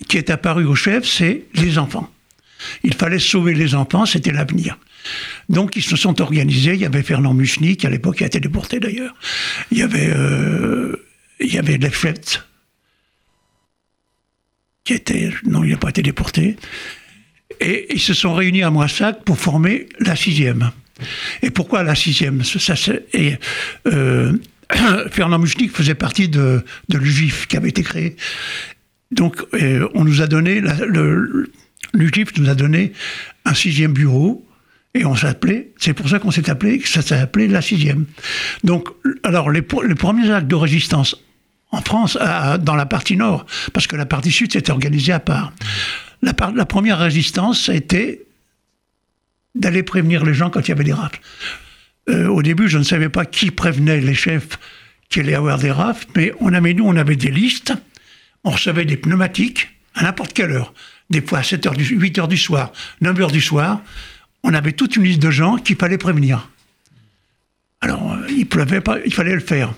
qui 0.08 0.18
est 0.18 0.30
apparu 0.30 0.66
aux 0.66 0.76
chefs, 0.76 1.06
c'est 1.06 1.46
les 1.56 1.80
enfants. 1.80 2.10
Il 2.84 2.94
fallait 2.94 3.20
sauver 3.20 3.56
les 3.56 3.74
enfants, 3.74 4.06
c'était 4.06 4.32
l'avenir. 4.32 4.78
Donc 5.50 5.76
ils 5.76 5.84
se 5.84 5.96
sont 5.96 6.22
organisés. 6.22 6.76
Il 6.76 6.80
y 6.80 6.86
avait 6.86 7.02
Fernand 7.02 7.34
Muchny, 7.34 7.76
qui 7.76 7.88
à 7.88 7.90
l'époque 7.90 8.22
a 8.22 8.28
été 8.28 8.40
déporté 8.40 8.80
d'ailleurs. 8.80 9.16
Il 9.72 9.80
y 9.80 9.82
avait, 9.82 10.12
euh, 10.16 10.96
il 11.40 11.54
y 11.54 11.58
avait 11.58 11.80
qui 14.84 14.94
était, 14.94 15.32
non, 15.46 15.64
il 15.64 15.72
n'a 15.72 15.78
pas 15.78 15.90
été 15.90 16.04
déporté. 16.04 16.56
Et 17.60 17.88
ils 17.94 18.00
se 18.00 18.14
sont 18.14 18.36
réunis 18.36 18.62
à 18.62 18.70
Moissac 18.70 19.24
pour 19.24 19.40
former 19.40 19.88
la 20.00 20.16
sixième. 20.16 20.72
Et 21.42 21.50
pourquoi 21.50 21.84
la 21.84 21.96
sixième? 21.96 22.44
Fernand 25.12 25.40
Muchny 25.40 25.68
faisait 25.68 25.96
partie 25.96 26.28
de, 26.30 26.64
de 26.90 26.98
l'UGIF 26.98 27.48
qui 27.48 27.58
avait 27.58 27.70
été 27.70 27.84
créé. 27.84 28.16
Donc, 29.12 29.42
euh, 29.54 29.88
on 29.94 30.04
nous 30.04 30.22
a 30.22 30.28
donné, 30.28 30.62
l'UGIF 31.94 32.38
nous 32.38 32.50
a 32.50 32.56
donné 32.56 32.94
un 33.46 33.54
sixième 33.54 33.94
bureau, 33.94 34.46
et 34.94 35.06
on 35.06 35.16
s'appelait, 35.16 35.72
c'est 35.78 35.94
pour 35.94 36.08
ça 36.10 36.20
qu'on 36.20 36.32
s'est 36.32 36.50
appelé, 36.50 36.82
ça 36.86 37.02
s'est 37.02 37.18
appelé 37.18 37.48
la 37.48 37.62
sixième. 37.62 38.06
Donc, 38.64 38.88
alors, 39.24 39.50
les, 39.52 39.62
les 39.88 39.96
premiers 39.96 40.32
actes 40.32 40.48
de 40.48 40.56
résistance 40.56 41.18
en 41.72 41.82
France, 41.82 42.18
dans 42.62 42.76
la 42.76 42.86
partie 42.86 43.18
nord, 43.18 43.46
parce 43.74 43.88
que 43.88 43.96
la 43.98 44.06
partie 44.06 44.32
sud 44.32 44.54
s'était 44.54 44.72
organisée 44.72 45.12
à 45.12 45.20
part. 45.20 45.52
La, 46.22 46.34
par- 46.34 46.54
la 46.54 46.66
première 46.66 46.98
résistance, 47.00 47.68
été 47.70 48.24
d'aller 49.54 49.84
prévenir 49.84 50.24
les 50.24 50.34
gens 50.34 50.50
quand 50.50 50.62
il 50.62 50.70
y 50.70 50.72
avait 50.72 50.84
des 50.86 50.94
rafles. 50.94 51.20
Euh, 52.10 52.28
au 52.28 52.42
début, 52.44 52.68
je 52.68 52.78
ne 52.78 52.84
savais 52.84 53.10
pas 53.10 53.26
qui 53.26 53.52
prévenait 53.52 54.00
les 54.00 54.14
chefs 54.14 54.60
qu'il 55.10 55.24
allait 55.24 55.32
y 55.32 55.36
avoir 55.36 55.58
des 55.58 55.72
rafles, 55.72 56.06
mais 56.16 56.32
on 56.40 56.54
avait, 56.54 56.74
nous, 56.74 56.86
on 56.86 56.96
avait 56.96 57.16
des 57.16 57.32
listes, 57.32 57.74
on 58.44 58.52
recevait 58.52 58.86
des 58.86 58.98
pneumatiques 58.98 59.70
à 59.96 60.04
n'importe 60.04 60.34
quelle 60.34 60.52
heure, 60.52 60.74
des 61.10 61.22
fois 61.22 61.40
à 61.40 61.44
7 61.44 61.66
heures 61.68 61.74
du, 61.74 61.84
8 61.86 62.20
heures 62.20 62.28
du 62.28 62.38
soir, 62.38 62.72
9 63.02 63.22
heures 63.22 63.32
du 63.32 63.42
soir, 63.42 63.82
on 64.44 64.54
avait 64.54 64.74
toute 64.74 64.96
une 64.96 65.04
liste 65.04 65.22
de 65.22 65.32
gens 65.32 65.58
qu'il 65.58 65.76
fallait 65.78 65.98
prévenir. 65.98 66.50
Alors, 67.82 68.14
euh, 68.14 68.28
il 68.30 68.46
pleuvait 68.48 68.82
pas, 68.82 68.98
il 69.06 69.14
fallait 69.14 69.34
le 69.34 69.40
faire. 69.40 69.74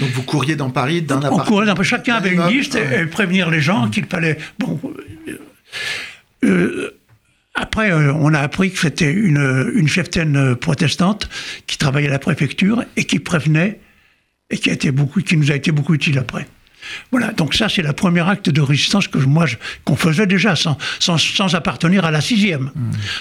Donc 0.00 0.10
vous 0.10 0.22
couriez 0.22 0.56
dans 0.56 0.70
Paris 0.70 1.02
d'un 1.02 1.16
On 1.16 1.18
appartement. 1.18 1.44
courait 1.44 1.66
d'un 1.66 1.74
peu. 1.74 1.82
Chacun 1.82 2.14
avait 2.16 2.32
une 2.34 2.46
liste 2.48 2.74
et, 2.74 3.00
et 3.02 3.06
prévenir 3.06 3.50
les 3.50 3.60
gens 3.60 3.88
qu'il 3.90 4.06
fallait. 4.06 4.38
Bon. 4.58 4.80
euh, 5.28 5.38
euh, 6.44 6.90
après, 7.56 7.90
euh, 7.90 8.12
on 8.14 8.32
a 8.34 8.40
appris 8.40 8.70
que 8.70 8.78
c'était 8.78 9.10
une, 9.12 9.72
une 9.74 9.88
cheftaine 9.88 10.36
euh, 10.36 10.54
protestante 10.54 11.28
qui 11.66 11.78
travaillait 11.78 12.08
à 12.08 12.12
la 12.12 12.18
préfecture 12.18 12.84
et 12.96 13.04
qui 13.04 13.18
prévenait 13.18 13.80
et 14.50 14.58
qui, 14.58 14.70
a 14.70 14.74
été 14.74 14.90
beaucoup, 14.92 15.20
qui 15.22 15.36
nous 15.36 15.50
a 15.50 15.54
été 15.54 15.72
beaucoup 15.72 15.94
utile 15.94 16.18
après. 16.18 16.46
Voilà, 17.10 17.32
donc 17.32 17.54
ça 17.54 17.68
c'est 17.68 17.82
le 17.82 17.92
premier 17.92 18.20
acte 18.28 18.48
de 18.48 18.60
résistance 18.60 19.08
que 19.08 19.18
moi 19.18 19.44
je- 19.46 19.56
qu'on 19.84 19.96
faisait 19.96 20.26
déjà 20.28 20.54
sans, 20.54 20.78
sans, 21.00 21.18
sans 21.18 21.54
appartenir 21.56 22.04
à 22.04 22.12
la 22.12 22.20
sixième. 22.20 22.70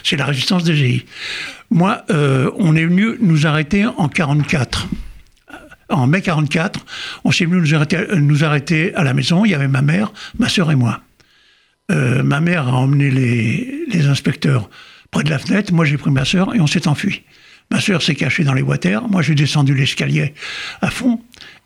C'est 0.04 0.18
la 0.18 0.26
résistance 0.26 0.64
des 0.64 0.76
GI. 0.76 1.06
Moi, 1.72 2.04
euh, 2.12 2.52
on 2.58 2.76
est 2.76 2.86
venu 2.86 3.16
nous 3.22 3.48
arrêter 3.48 3.86
en 3.86 4.08
44 4.08 4.88
en 5.90 6.08
mai 6.08 6.22
44, 6.22 6.84
on 7.26 7.32
s'est 7.32 7.46
venu 7.46 7.58
nous 7.62 7.76
arrêter, 7.76 7.98
euh, 7.98 8.16
nous 8.16 8.44
arrêter 8.44 8.94
à 8.96 9.04
la 9.04 9.14
maison. 9.14 9.46
Il 9.46 9.52
y 9.52 9.54
avait 9.56 9.68
ma 9.68 9.84
mère, 9.84 10.12
ma 10.40 10.50
sœur 10.50 10.72
et 10.72 10.76
moi. 10.76 11.02
Euh, 11.92 12.24
ma 12.24 12.42
mère 12.42 12.68
a 12.68 12.74
emmené 12.74 13.12
les, 13.12 14.06
inspecteurs 14.08 14.70
près 15.12 15.24
de 15.24 15.30
la 15.30 15.40
fenêtre. 15.40 15.74
Moi, 15.74 15.86
j'ai 15.86 15.98
pris 15.98 16.12
ma 16.12 16.26
sœur 16.26 16.56
et 16.56 16.60
on 16.60 16.68
s'est 16.68 16.88
enfui. 16.88 17.24
Ma 17.72 17.80
sœur 17.80 18.02
s'est 18.02 18.16
cachée 18.16 18.44
dans 18.44 18.54
les 18.54 18.62
water. 18.62 19.08
Moi, 19.08 19.22
j'ai 19.22 19.36
descendu 19.36 19.74
l'escalier 19.74 20.34
à 20.82 20.92
fond. 20.92 21.22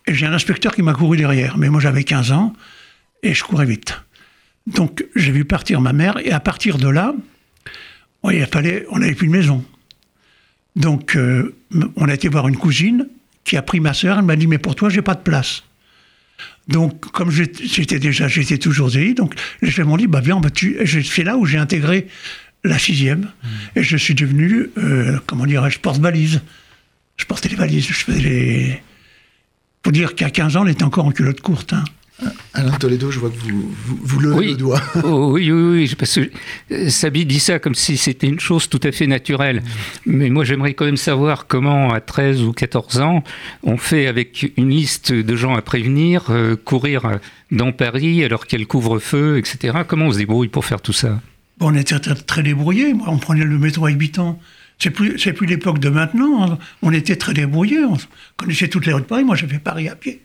Et 0.07 0.13
j'ai 0.13 0.25
un 0.25 0.33
inspecteur 0.33 0.73
qui 0.73 0.81
m'a 0.81 0.93
couru 0.93 1.17
derrière. 1.17 1.57
Mais 1.57 1.69
moi, 1.69 1.81
j'avais 1.81 2.03
15 2.03 2.31
ans 2.31 2.53
et 3.23 3.33
je 3.33 3.43
courais 3.43 3.65
vite. 3.65 4.01
Donc, 4.67 5.05
j'ai 5.15 5.31
vu 5.31 5.45
partir 5.45 5.81
ma 5.81 5.93
mère. 5.93 6.17
Et 6.23 6.31
à 6.31 6.39
partir 6.39 6.77
de 6.77 6.87
là, 6.87 7.13
il 8.31 8.45
fallait, 8.45 8.85
on 8.91 8.99
n'avait 8.99 9.15
plus 9.15 9.27
de 9.27 9.31
maison. 9.31 9.63
Donc, 10.75 11.15
euh, 11.15 11.55
on 11.95 12.07
a 12.07 12.13
été 12.13 12.29
voir 12.29 12.47
une 12.47 12.57
cousine 12.57 13.07
qui 13.43 13.57
a 13.57 13.61
pris 13.61 13.79
ma 13.79 13.93
sœur. 13.93 14.19
Elle 14.19 14.25
m'a 14.25 14.35
dit, 14.35 14.47
mais 14.47 14.57
pour 14.57 14.75
toi, 14.75 14.89
j'ai 14.89 15.01
pas 15.01 15.15
de 15.15 15.21
place. 15.21 15.63
Donc, 16.67 16.99
comme 17.11 17.31
j'étais 17.31 17.99
déjà, 17.99 18.27
j'étais 18.27 18.57
toujours 18.57 18.89
ZI, 18.89 19.13
donc 19.13 19.33
les 19.61 19.71
chefs 19.71 19.85
m'ont 19.85 19.97
dit, 19.97 20.07
bah 20.07 20.21
viens, 20.21 20.39
bah, 20.39 20.49
tu... 20.49 20.77
c'est 21.03 21.23
là 21.23 21.37
où 21.37 21.45
j'ai 21.45 21.57
intégré 21.57 22.07
la 22.63 22.77
sixième. 22.77 23.29
Et 23.75 23.83
je 23.83 23.97
suis 23.97 24.15
devenu, 24.15 24.69
euh, 24.77 25.17
comment 25.25 25.45
dirais-je, 25.45 25.79
porte-valise. 25.79 26.41
Je 27.17 27.25
portais 27.25 27.49
les 27.49 27.55
valises, 27.55 27.87
je 27.87 27.93
faisais 27.93 28.21
les... 28.21 28.81
Faut 29.83 29.91
dire 29.91 30.13
qu'à 30.15 30.29
15 30.29 30.57
ans, 30.57 30.63
on 30.63 30.67
était 30.67 30.83
encore 30.83 31.05
en 31.05 31.11
culotte 31.11 31.41
courte. 31.41 31.73
hein. 31.73 31.83
Alain 32.53 32.71
Toledo, 32.71 33.11
je 33.11 33.19
vois 33.19 33.29
que 33.29 33.37
vous, 33.37 33.71
vous, 33.85 33.99
vous 34.01 34.19
levez 34.19 34.37
Oui. 34.37 34.47
le 34.51 34.57
doigt. 34.57 34.81
Oh, 35.03 35.31
oui, 35.33 35.51
oui, 35.51 35.79
oui, 35.87 35.95
parce 35.97 36.19
que 36.19 36.89
Sabi 36.89 37.25
dit 37.25 37.39
ça 37.39 37.59
comme 37.59 37.75
si 37.75 37.95
c'était 37.95 38.27
une 38.27 38.39
chose 38.39 38.67
tout 38.67 38.79
à 38.83 38.91
fait 38.91 39.07
naturelle. 39.07 39.63
Mais 40.05 40.29
moi, 40.29 40.43
j'aimerais 40.43 40.73
quand 40.73 40.85
même 40.85 40.97
savoir 40.97 41.47
comment, 41.47 41.93
à 41.93 42.01
13 42.01 42.41
ou 42.41 42.51
14 42.51 42.99
ans, 42.99 43.23
on 43.63 43.77
fait 43.77 44.07
avec 44.07 44.51
une 44.57 44.69
liste 44.69 45.13
de 45.13 45.35
gens 45.35 45.55
à 45.55 45.61
prévenir, 45.61 46.25
euh, 46.29 46.55
courir 46.57 47.19
dans 47.51 47.71
Paris 47.71 48.23
alors 48.23 48.45
qu'il 48.45 48.59
y 48.59 48.61
a 48.61 48.63
le 48.63 48.67
couvre-feu, 48.67 49.37
etc. 49.37 49.79
Comment 49.87 50.07
on 50.07 50.11
se 50.11 50.17
débrouille 50.17 50.49
pour 50.49 50.65
faire 50.65 50.81
tout 50.81 50.93
ça? 50.93 51.21
Bon, 51.57 51.71
on 51.71 51.75
était 51.75 51.99
très, 51.99 52.15
très 52.15 52.43
débrouillés. 52.43 52.93
Moi, 52.93 53.07
on 53.09 53.17
prenait 53.17 53.45
le 53.45 53.57
métro 53.57 53.85
à 53.85 53.91
8 53.91 54.19
ans. 54.19 54.39
C'est 54.81 54.91
plus, 54.91 55.17
c'est 55.19 55.33
plus 55.33 55.45
l'époque 55.47 55.79
de 55.79 55.89
maintenant. 55.89 56.57
On 56.81 56.91
était 56.93 57.15
très 57.15 57.33
débrouillés. 57.33 57.83
On 57.85 57.97
connaissait 58.37 58.67
toutes 58.67 58.85
les 58.85 58.93
rues 58.93 59.01
de 59.01 59.05
Paris. 59.05 59.23
Moi, 59.23 59.35
j'ai 59.35 59.47
fait 59.47 59.59
Paris 59.59 59.87
à 59.89 59.95
pied. 59.95 60.21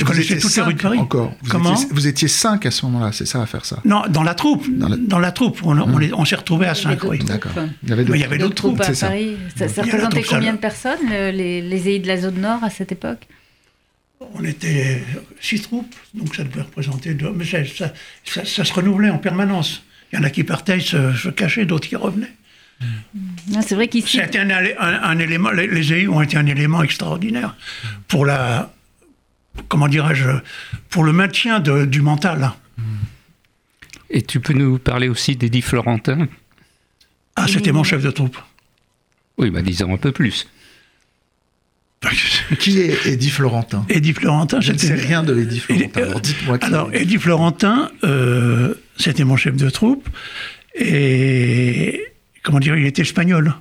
Je 0.00 0.04
Vous 0.06 0.10
connaissais 0.12 0.34
étiez 0.34 0.38
toutes 0.40 0.56
les 0.56 0.62
rues 0.62 0.74
de 0.74 0.78
cinq 0.80 0.88
Paris. 0.88 0.98
Encore. 0.98 1.34
Vous 1.42 1.50
Comment 1.50 1.74
étiez, 1.74 1.86
vous 1.90 2.06
étiez 2.06 2.26
cinq 2.28 2.64
à 2.66 2.70
ce 2.70 2.86
moment-là, 2.86 3.12
c'est 3.12 3.26
ça 3.26 3.42
à 3.42 3.46
faire 3.46 3.64
ça. 3.66 3.80
Non, 3.84 4.02
dans 4.08 4.22
la 4.22 4.34
troupe. 4.34 4.66
Dans 4.76 4.88
Dans 4.96 5.18
la- 5.18 5.30
troupe. 5.32 5.60
On, 5.62 5.78
on 5.78 6.00
est- 6.00 6.12
on 6.14 6.24
s'est 6.24 6.36
retrouvés 6.36 6.66
à 6.66 6.74
5, 6.74 7.04
oui. 7.04 7.18
D'accord. 7.18 7.52
Il 7.82 8.16
y 8.16 8.24
avait 8.24 8.38
d'autres- 8.38 8.54
troupes. 8.54 8.76
troupes 8.78 8.88
à 8.90 8.94
ça. 8.94 9.08
Paris. 9.08 9.36
Ça, 9.56 9.66
représentait 9.82 10.22
combien 10.22 10.52
de 10.54 10.58
personnes, 10.58 10.98
le- 11.08 11.30
les, 11.30 11.60
les 11.60 11.88
EI 11.88 11.98
de 11.98 12.06
la 12.08 12.16
zone 12.16 12.40
nord 12.40 12.64
à 12.64 12.70
cette 12.70 12.92
époque? 12.92 13.26
On 14.34 14.44
était 14.44 15.02
six 15.40 15.60
troupes, 15.62 15.94
donc 16.14 16.34
ça 16.34 16.44
devait 16.44 16.62
représenter 16.62 17.14
deux. 17.14 17.32
Mais 17.34 17.44
ça, 17.44 17.58
ça- 17.64 17.92
ça- 18.24 18.44
ça 18.44 18.64
se 18.64 18.72
renouvelait 18.72 19.10
en 19.10 19.18
permanence. 19.18 19.82
Il 20.12 20.18
y 20.18 20.22
en 20.22 20.24
a 20.24 20.30
qui 20.30 20.44
partaient, 20.44 20.80
se, 20.80 21.14
se 21.14 21.28
cachaient, 21.28 21.64
d'autres 21.66 21.88
qui 21.88 21.96
revenaient. 21.96 22.32
Non, 23.48 23.60
c'est 23.66 23.74
vrai 23.74 23.88
qu'ici, 23.88 24.16
C'était 24.18 24.38
un, 24.38 24.48
un- 24.50 25.02
un 25.02 25.18
élément, 25.18 25.50
les, 25.50 25.66
les 25.66 25.92
EU 25.92 26.08
ont 26.08 26.22
été 26.22 26.36
un 26.38 26.46
élément 26.46 26.82
extraordinaire 26.82 27.54
pour 28.08 28.24
la, 28.24 28.72
comment 29.68 29.88
dirais-je, 29.88 30.28
pour 30.88 31.04
le 31.04 31.12
maintien 31.12 31.60
de- 31.60 31.84
du 31.84 32.00
mental. 32.02 32.52
Et 34.10 34.22
tu 34.22 34.40
peux 34.40 34.54
nous 34.54 34.78
parler 34.78 35.08
aussi 35.08 35.36
d'Eddie 35.36 35.62
Florentin? 35.62 36.26
Ah, 37.36 37.46
c'était 37.46 37.72
mon 37.72 37.84
chef 37.84 38.02
de 38.02 38.10
troupe. 38.10 38.36
Oui, 39.38 39.50
bah 39.50 39.62
disons 39.62 39.94
un 39.94 39.96
peu 39.98 40.10
plus. 40.12 40.48
Qui 42.58 42.80
est 42.80 43.06
Eddie 43.06 43.28
Florentin? 43.30 43.84
Eddie 43.90 44.14
Florentin, 44.14 44.60
Je 44.60 44.72
ne 44.72 44.78
sais 44.78 44.94
rien 44.94 45.22
de 45.22 45.38
Eddie 45.38 45.60
Florentin. 45.60 46.02
Alors 46.02 46.20
dites-moi 46.20 46.58
qui 46.58 46.66
Alors, 46.66 46.92
est. 46.92 47.02
Eddie 47.02 47.18
Florentin, 47.18 47.90
euh, 48.04 48.74
c'était 48.96 49.24
mon 49.24 49.36
chef 49.36 49.54
de 49.56 49.68
troupe. 49.70 50.08
Et 50.74 52.06
comment 52.42 52.58
dire, 52.58 52.74
il 52.76 52.86
était 52.86 53.02
espagnol. 53.02 53.54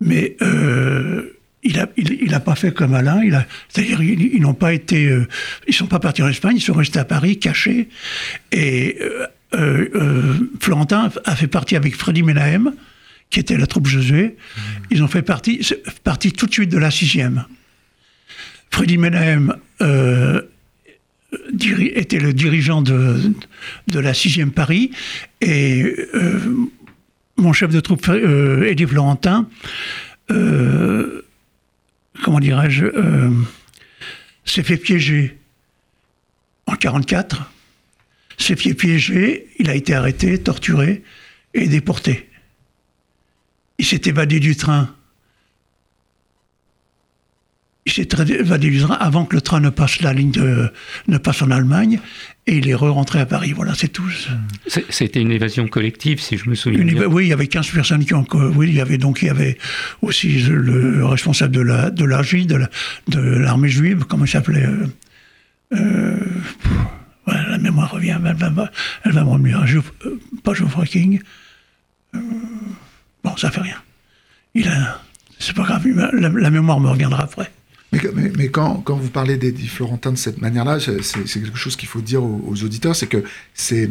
Mais 0.00 0.36
euh, 0.42 1.37
il 1.62 1.76
n'a 1.76 1.88
il, 1.96 2.18
il 2.22 2.34
a 2.34 2.40
pas 2.40 2.54
fait 2.54 2.72
comme 2.72 2.94
Alain. 2.94 3.22
Il 3.22 3.46
c'est-à-dire, 3.68 4.02
ils, 4.02 4.34
ils 4.34 4.40
n'ont 4.40 4.54
pas 4.54 4.72
été, 4.72 5.06
euh, 5.06 5.26
ils 5.66 5.74
sont 5.74 5.86
pas 5.86 5.98
partis 5.98 6.22
en 6.22 6.28
Espagne. 6.28 6.56
Ils 6.56 6.62
sont 6.62 6.72
restés 6.72 6.98
à 6.98 7.04
Paris, 7.04 7.38
cachés. 7.38 7.88
Et 8.52 8.98
euh, 9.00 9.26
euh, 9.54 10.34
Florentin 10.60 11.10
a 11.24 11.36
fait 11.36 11.46
partie 11.46 11.76
avec 11.76 11.96
Freddy 11.96 12.22
Menahem, 12.22 12.72
qui 13.30 13.40
était 13.40 13.56
la 13.56 13.66
troupe 13.66 13.86
Josué. 13.86 14.36
Ils 14.90 15.02
ont 15.02 15.08
fait 15.08 15.22
partie, 15.22 15.66
partie 16.04 16.32
tout 16.32 16.46
de 16.46 16.52
suite 16.52 16.70
de 16.70 16.78
la 16.78 16.90
sixième. 16.90 17.44
Freddy 18.70 18.98
Menahem 18.98 19.56
était 19.80 22.20
le 22.20 22.32
dirigeant 22.32 22.82
de, 22.82 23.32
de 23.88 23.98
la 23.98 24.12
6e 24.12 24.50
Paris 24.50 24.90
et 25.40 25.96
mon 27.38 27.52
chef 27.52 27.70
de 27.70 27.80
troupe, 27.80 28.08
Eddie 28.08 28.86
Florentin, 28.86 29.48
euh, 30.30 31.24
comment 32.22 32.40
dirais-je, 32.40 32.86
euh, 32.86 33.30
s'est 34.44 34.62
fait 34.62 34.76
piéger 34.76 35.38
en 36.66 36.74
44, 36.74 37.50
s'est 38.36 38.56
fait 38.56 38.74
piéger, 38.74 39.46
il 39.58 39.70
a 39.70 39.74
été 39.74 39.94
arrêté, 39.94 40.38
torturé 40.38 41.02
et 41.54 41.66
déporté. 41.66 42.28
Il 43.78 43.86
s'est 43.86 44.02
évadé 44.04 44.40
du 44.40 44.56
train 44.56 44.94
s'est 47.92 48.08
évadé 48.28 48.80
avant 49.00 49.24
que 49.24 49.34
le 49.36 49.40
train 49.40 49.60
ne 49.60 49.70
passe 49.70 50.00
la 50.00 50.12
ligne 50.12 50.30
de, 50.30 50.70
ne 51.06 51.18
passe 51.18 51.42
en 51.42 51.50
Allemagne 51.50 52.00
et 52.46 52.56
il 52.58 52.68
est 52.68 52.74
re-rentré 52.74 53.20
à 53.20 53.26
Paris. 53.26 53.52
Voilà, 53.52 53.74
c'est 53.74 53.88
tout. 53.88 54.08
C'était 54.88 55.20
une 55.20 55.32
évasion 55.32 55.68
collective, 55.68 56.20
si 56.20 56.36
je 56.38 56.48
me 56.48 56.54
souviens 56.54 56.80
Une- 56.80 56.92
bien. 56.94 57.04
oui, 57.06 57.26
il 57.26 57.28
y 57.28 57.32
avait 57.32 57.46
15 57.46 57.68
personnes 57.70 58.04
qui 58.04 58.14
ont. 58.14 58.26
Oui, 58.56 58.68
il 58.68 58.74
y 58.74 58.80
avait 58.80 58.98
donc 58.98 59.22
il 59.22 59.26
y 59.26 59.30
avait 59.30 59.58
aussi 60.02 60.40
le 60.42 61.04
responsable 61.04 61.54
de 61.54 61.60
la 61.60 61.90
de 61.90 62.04
l'ARJ, 62.04 62.46
de 62.46 62.56
la- 62.56 62.70
de 63.08 63.20
l'armée 63.20 63.68
juive, 63.68 64.04
comment 64.08 64.24
il 64.24 64.28
s'appelait 64.30 64.64
euh, 64.66 64.86
euh, 65.74 66.16
ouais, 67.26 67.34
La 67.50 67.58
mémoire 67.58 67.90
revient, 67.90 68.16
elle 68.24 68.52
va, 68.54 68.70
elle 69.04 69.12
va 69.12 69.24
me 69.24 69.30
revenir. 69.30 69.66
Geoff- 69.66 69.92
euh, 70.06 70.18
pas 70.42 70.54
Geoffrey 70.54 70.86
King. 70.86 71.20
Euh, 72.14 72.18
bon, 73.24 73.36
ça 73.36 73.50
fait 73.50 73.60
rien. 73.60 73.76
Il 74.54 74.66
a. 74.68 75.00
C'est 75.38 75.54
pas 75.54 75.62
grave, 75.62 75.86
la, 75.86 76.10
la 76.30 76.50
mémoire 76.50 76.80
me 76.80 76.88
reviendra 76.88 77.22
après. 77.22 77.50
Mais, 77.92 77.98
que- 78.00 78.08
mais- 78.08 78.30
mais 78.36 78.48
quand, 78.50 78.76
quand 78.82 78.96
vous 78.96 79.08
parlez 79.08 79.36
d'Eddie 79.38 79.66
Florentin 79.68 80.12
de 80.12 80.18
cette 80.18 80.40
manière-là, 80.40 80.78
c'est 80.80 81.24
quelque 81.40 81.56
chose 81.56 81.76
qu'il 81.76 81.88
faut 81.88 82.02
dire 82.02 82.22
aux, 82.22 82.42
aux 82.46 82.62
auditeurs, 82.64 82.94
c'est 82.94 83.06
que 83.06 83.24
c'est 83.54 83.90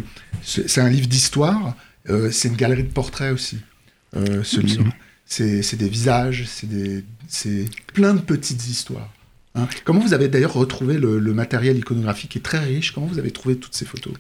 un 0.77 0.89
livre 0.89 1.07
d'histoire, 1.07 1.75
euh, 2.09 2.29
c'est 2.31 2.47
une 2.49 2.55
galerie 2.55 2.83
de 2.83 2.91
portraits 2.91 3.33
aussi, 3.33 3.57
euh, 4.15 4.43
ce 4.43 4.59
Absolument. 4.59 4.83
livre. 4.85 4.95
C'est 5.25 5.75
des 5.75 5.89
visages, 5.89 6.45
c'est 6.47 6.67
des- 6.69 7.03
plein 7.93 8.13
de 8.13 8.21
petites 8.21 8.67
histoires. 8.67 9.11
hein. 9.55 9.67
Comment 9.83 9.99
vous 9.99 10.13
avez 10.13 10.27
d'ailleurs 10.29 10.53
retrouvé 10.53 10.97
le, 10.97 11.19
le 11.19 11.33
matériel 11.33 11.77
iconographique 11.77 12.31
qui 12.31 12.37
est 12.37 12.41
très 12.41 12.59
riche? 12.59 12.91
Comment 12.93 13.07
vous 13.07 13.19
avez 13.19 13.31
trouvé 13.31 13.57
toutes 13.57 13.73
ces 13.75 13.83
photos? 13.85 14.13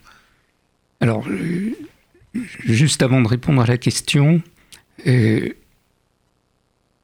Alors, 0.99 1.25
euh, 1.29 1.71
juste 2.65 3.03
avant 3.03 3.21
de 3.21 3.27
répondre 3.27 3.61
à 3.61 3.65
la 3.67 3.77
question, 3.77 4.41
euh, 5.05 5.47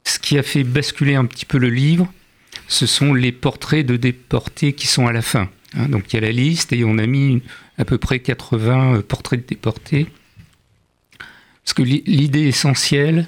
ce 0.03 0.19
qui 0.19 0.37
a 0.37 0.43
fait 0.43 0.63
basculer 0.65 1.15
un 1.15 1.25
petit 1.25 1.45
peu 1.45 1.57
le 1.59 1.69
livre, 1.69 2.11
ce 2.67 2.85
sont 2.85 3.13
les 3.13 3.31
portraits 3.31 3.85
de 3.85 3.95
déportés 3.97 4.73
qui 4.73 4.87
sont 4.87 5.07
à 5.07 5.13
la 5.13 5.21
fin. 5.21 5.49
hein. 5.75 5.87
donc 5.89 6.11
il 6.11 6.15
y 6.15 6.19
a 6.19 6.21
la 6.21 6.31
liste 6.31 6.73
et 6.73 6.83
on 6.83 6.97
a 6.97 7.05
mis 7.05 7.41
à 7.77 7.85
peu 7.85 7.97
près 7.97 8.19
80 8.19 8.95
euh, 8.97 9.01
portraits 9.01 9.41
de 9.41 9.45
déportés. 9.47 10.07
Parce 11.63 11.73
que 11.73 11.81
l'i- 11.83 12.03
l'idée 12.05 12.47
essentielle, 12.47 13.27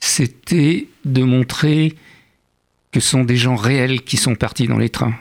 c'était 0.00 0.88
de 1.04 1.22
montrer 1.22 1.94
que 2.92 3.00
ce 3.00 3.08
sont 3.10 3.24
des 3.24 3.36
gens 3.36 3.56
réels 3.56 4.02
qui 4.02 4.16
sont 4.16 4.34
partis 4.34 4.66
dans 4.68 4.78
les 4.78 4.90
trains, 4.90 5.14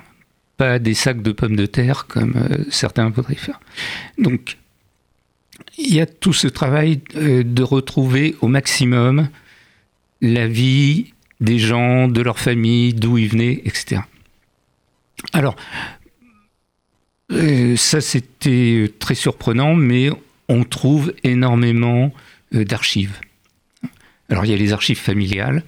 pas 0.57 0.79
des 0.79 0.93
sacs 0.93 1.21
de 1.21 1.31
pommes 1.31 1.55
de 1.55 1.65
terre 1.65 2.07
comme 2.07 2.35
euh, 2.37 2.63
certains 2.69 3.09
voudraient 3.09 3.35
faire. 3.35 3.59
Donc, 4.17 4.57
il 5.77 5.93
y 5.93 6.01
a 6.01 6.05
tout 6.05 6.33
ce 6.33 6.47
travail 6.47 7.01
euh, 7.15 7.43
de 7.43 7.63
retrouver 7.63 8.35
au 8.41 8.47
maximum 8.47 9.29
la 10.21 10.47
vie 10.47 11.13
des 11.39 11.59
gens, 11.59 12.07
de 12.07 12.21
leur 12.21 12.39
famille, 12.39 12.93
d'où 12.93 13.17
ils 13.17 13.29
venaient, 13.29 13.61
etc. 13.65 14.01
Alors, 15.33 15.55
euh, 17.31 17.75
ça 17.75 18.01
c'était 18.01 18.91
très 18.99 19.15
surprenant, 19.15 19.75
mais 19.75 20.09
on 20.47 20.63
trouve 20.63 21.13
énormément 21.23 22.13
euh, 22.53 22.63
d'archives. 22.63 23.19
Alors, 24.29 24.45
il 24.45 24.51
y 24.51 24.53
a 24.53 24.57
les 24.57 24.73
archives 24.73 24.99
familiales. 24.99 25.63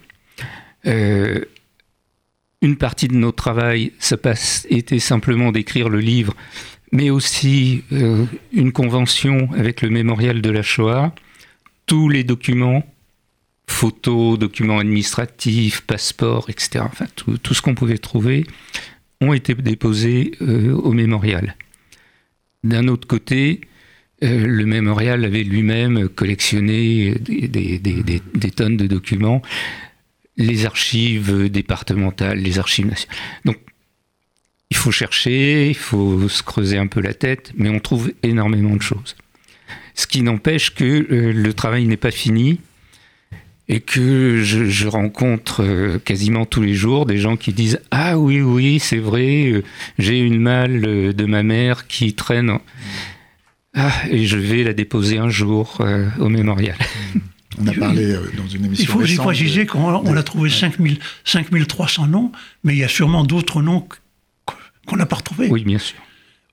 Euh, 0.86 1.44
une 2.60 2.76
partie 2.76 3.06
de 3.08 3.14
notre 3.14 3.36
travail, 3.36 3.92
ça 3.98 4.16
passe, 4.16 4.66
était 4.68 4.98
simplement 4.98 5.52
d'écrire 5.52 5.88
le 5.88 6.00
livre 6.00 6.34
mais 6.92 7.10
aussi 7.10 7.84
euh, 7.92 8.24
une 8.52 8.72
convention 8.72 9.48
avec 9.52 9.82
le 9.82 9.90
mémorial 9.90 10.40
de 10.40 10.50
la 10.50 10.62
Shoah. 10.62 11.14
Tous 11.86 12.08
les 12.08 12.24
documents, 12.24 12.84
photos, 13.68 14.38
documents 14.38 14.78
administratifs, 14.78 15.82
passeports, 15.82 16.50
etc., 16.50 16.80
enfin 16.84 17.06
tout, 17.14 17.54
ce 17.54 17.62
qu'on 17.62 17.74
pouvait 17.74 17.98
trouver, 17.98 18.44
ont 19.20 19.32
été 19.32 19.54
déposés 19.54 20.32
euh, 20.42 20.72
au 20.72 20.92
mémorial. 20.92 21.56
D'un 22.64 22.88
autre 22.88 23.06
côté, 23.06 23.60
euh, 24.24 24.46
le 24.46 24.64
mémorial 24.66 25.24
avait 25.24 25.44
lui-même 25.44 26.08
collectionné 26.08 27.14
des, 27.20 27.46
des- 27.78 28.50
tonnes 28.50 28.76
de 28.76 28.86
documents, 28.86 29.42
les 30.36 30.66
archives 30.66 31.48
départementales, 31.50 32.38
les 32.38 32.58
archives 32.58 32.86
nationales. 32.86 33.16
Donc, 33.44 33.58
il 34.70 34.76
faut 34.76 34.90
chercher, 34.92 35.68
il 35.68 35.76
faut 35.76 36.28
se 36.28 36.42
creuser 36.42 36.78
un 36.78 36.86
peu 36.86 37.00
la 37.00 37.14
tête, 37.14 37.52
mais 37.56 37.68
on 37.68 37.80
trouve 37.80 38.12
énormément 38.22 38.76
de 38.76 38.82
choses. 38.82 39.16
Ce 39.94 40.06
qui 40.06 40.22
n'empêche 40.22 40.74
que 40.74 40.84
euh, 41.10 41.32
le 41.32 41.52
travail 41.54 41.86
n'est 41.86 41.96
pas 41.96 42.10
fini 42.10 42.60
et 43.68 43.80
que 43.80 44.42
je, 44.42 44.64
je 44.66 44.88
rencontre 44.88 45.62
euh, 45.62 45.98
quasiment 45.98 46.46
tous 46.46 46.62
les 46.62 46.74
jours 46.74 47.04
des 47.06 47.18
gens 47.18 47.36
qui 47.36 47.52
disent 47.52 47.80
Ah 47.90 48.18
oui, 48.18 48.40
oui, 48.40 48.78
c'est 48.78 48.98
vrai, 48.98 49.50
euh, 49.50 49.62
j'ai 49.98 50.18
une 50.18 50.40
malle 50.40 50.84
euh, 50.86 51.12
de 51.12 51.24
ma 51.26 51.42
mère 51.42 51.86
qui 51.86 52.14
traîne. 52.14 52.58
Ah, 53.74 53.92
et 54.10 54.26
je 54.26 54.36
vais 54.38 54.64
la 54.64 54.72
déposer 54.72 55.18
un 55.18 55.28
jour 55.28 55.76
euh, 55.80 56.08
au 56.18 56.28
mémorial. 56.28 56.76
On 57.60 57.66
a 57.66 57.72
parlé 57.72 58.04
euh, 58.12 58.30
dans 58.36 58.46
une 58.46 58.64
émission 58.64 58.84
Il 58.84 58.88
faut 58.88 58.98
récente 58.98 59.26
préciser 59.26 59.64
de- 59.64 59.70
qu'on 59.70 59.82
on 59.92 60.16
a 60.16 60.22
trouvé 60.22 60.48
5000 60.50 60.98
5300 61.24 62.06
noms, 62.06 62.32
mais 62.64 62.74
il 62.74 62.78
y 62.78 62.84
a 62.84 62.88
sûrement 62.88 63.24
d'autres 63.24 63.62
noms 63.62 63.80
qu- 63.82 64.54
qu'on 64.86 64.96
n'a 64.96 65.06
pas 65.06 65.16
retrouvés, 65.16 65.48
Oui, 65.50 65.64
bien 65.64 65.78
sûr. 65.78 65.98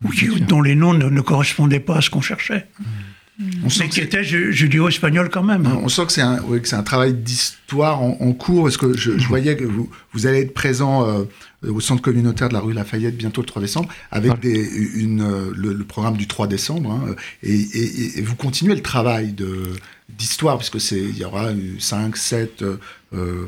ou 0.03 0.09
qui- 0.09 0.27
dont 0.41 0.61
les 0.61 0.75
noms 0.75 0.93
ne, 0.93 1.05
ne 1.09 1.21
correspondaient 1.21 1.79
pas 1.79 1.97
à 1.97 2.01
ce 2.01 2.09
qu'on 2.09 2.21
cherchait. 2.21 2.67
On 3.63 3.69
sent 3.69 3.79
Mais 3.83 3.85
que 3.89 3.93
qui 3.93 3.99
c'est- 3.99 4.05
étaient 4.05 4.23
ju- 4.23 4.53
judéo-espagnols 4.53 5.29
quand 5.29 5.43
même. 5.43 5.65
On 5.67 5.89
sent 5.89 6.05
que 6.05 6.11
c'est 6.13 6.21
un, 6.21 6.41
ouais, 6.43 6.61
que 6.61 6.67
c'est 6.67 6.75
un 6.77 6.83
travail 6.83 7.13
d'histoire 7.13 8.01
en, 8.01 8.17
en 8.21 8.31
cours, 8.33 8.63
parce 8.63 8.77
que 8.77 8.95
je, 8.95 9.17
je 9.17 9.27
voyais 9.27 9.57
que 9.57 9.65
vous, 9.65 9.89
vous 10.13 10.25
allez 10.27 10.39
être 10.41 10.53
présent 10.53 11.05
euh, 11.09 11.23
au 11.67 11.79
centre 11.81 12.01
communautaire 12.01 12.47
de 12.49 12.53
la 12.53 12.61
rue 12.61 12.73
Lafayette 12.73 13.17
bientôt 13.17 13.41
le 13.41 13.47
3 13.47 13.61
décembre, 13.61 13.89
avec 14.11 14.27
Voilà. 14.27 14.41
des, 14.41 14.65
une, 14.95 15.21
euh, 15.21 15.51
le, 15.55 15.73
le 15.73 15.83
programme 15.83 16.15
du 16.15 16.27
3 16.27 16.47
décembre, 16.47 16.91
hein, 16.91 17.15
et, 17.43 17.53
et- 17.53 18.19
et 18.19 18.21
vous 18.21 18.35
continuez 18.35 18.75
le 18.75 18.81
travail 18.81 19.33
de, 19.33 19.63
d'histoire, 20.07 20.57
puisque 20.57 20.79
c'est, 20.79 20.99
il 20.99 21.17
y 21.17 21.25
aura 21.25 21.49
5, 21.79 22.15
7, 22.15 22.63
euh, 23.13 23.45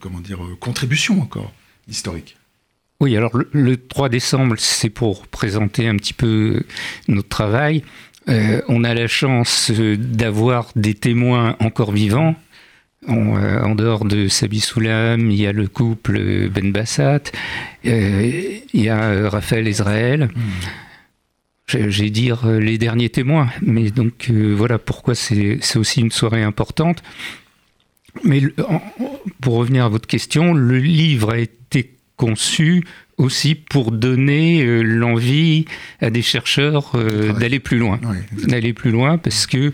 comment 0.00 0.20
dire, 0.20 0.38
contributions 0.60 1.20
encore 1.22 1.52
historiques. 1.88 2.36
Oui, 3.00 3.16
alors 3.16 3.36
le, 3.36 3.48
le 3.52 3.76
3 3.76 4.08
décembre, 4.08 4.54
c'est 4.58 4.90
pour 4.90 5.26
présenter 5.26 5.86
un 5.86 5.96
petit 5.96 6.14
peu 6.14 6.62
notre 7.08 7.28
travail. 7.28 7.82
Euh, 8.28 8.60
on 8.68 8.84
a 8.84 8.94
la 8.94 9.06
chance 9.06 9.70
euh, 9.70 9.96
d'avoir 9.96 10.70
des 10.76 10.94
témoins 10.94 11.56
encore 11.60 11.92
vivants. 11.92 12.34
En, 13.08 13.76
dehors 13.76 14.04
de 14.04 14.26
Sabi 14.26 14.58
Soulam, 14.58 15.30
il 15.30 15.40
y 15.40 15.46
a 15.46 15.52
le 15.52 15.68
couple 15.68 16.48
Ben 16.48 16.72
Bassat, 16.72 17.20
il 17.84 18.62
y 18.74 18.88
a 18.88 19.30
Raphaël 19.30 19.68
Israël. 19.68 20.28
Hmm 20.34 20.40
j'ai 21.68 22.10
dire 22.10 22.46
euh, 22.46 22.58
les 22.58 22.78
derniers 22.78 23.10
témoins. 23.10 23.48
Mais 23.62 23.90
donc 23.90 24.28
euh, 24.30 24.54
voilà 24.56 24.78
pourquoi 24.78 25.14
c'est 25.14 25.76
aussi 25.76 26.00
une 26.00 26.10
soirée 26.10 26.42
importante. 26.42 27.02
Mais 28.24 28.40
pour 29.42 29.54
revenir 29.54 29.84
à 29.84 29.88
votre 29.88 30.06
question, 30.06 30.54
le 30.54 30.78
livre 30.78 31.32
a 31.32 31.38
été 31.38 31.65
conçu 32.16 32.84
aussi 33.18 33.54
pour 33.54 33.92
donner 33.92 34.62
euh, 34.62 34.82
l'envie 34.82 35.64
à 36.00 36.10
des 36.10 36.22
chercheurs 36.22 36.92
d'aller 37.38 37.60
plus 37.60 37.78
loin. 37.78 37.98
d'aller 38.46 38.72
plus 38.72 38.90
loin 38.90 39.18
parce 39.18 39.46
que 39.46 39.72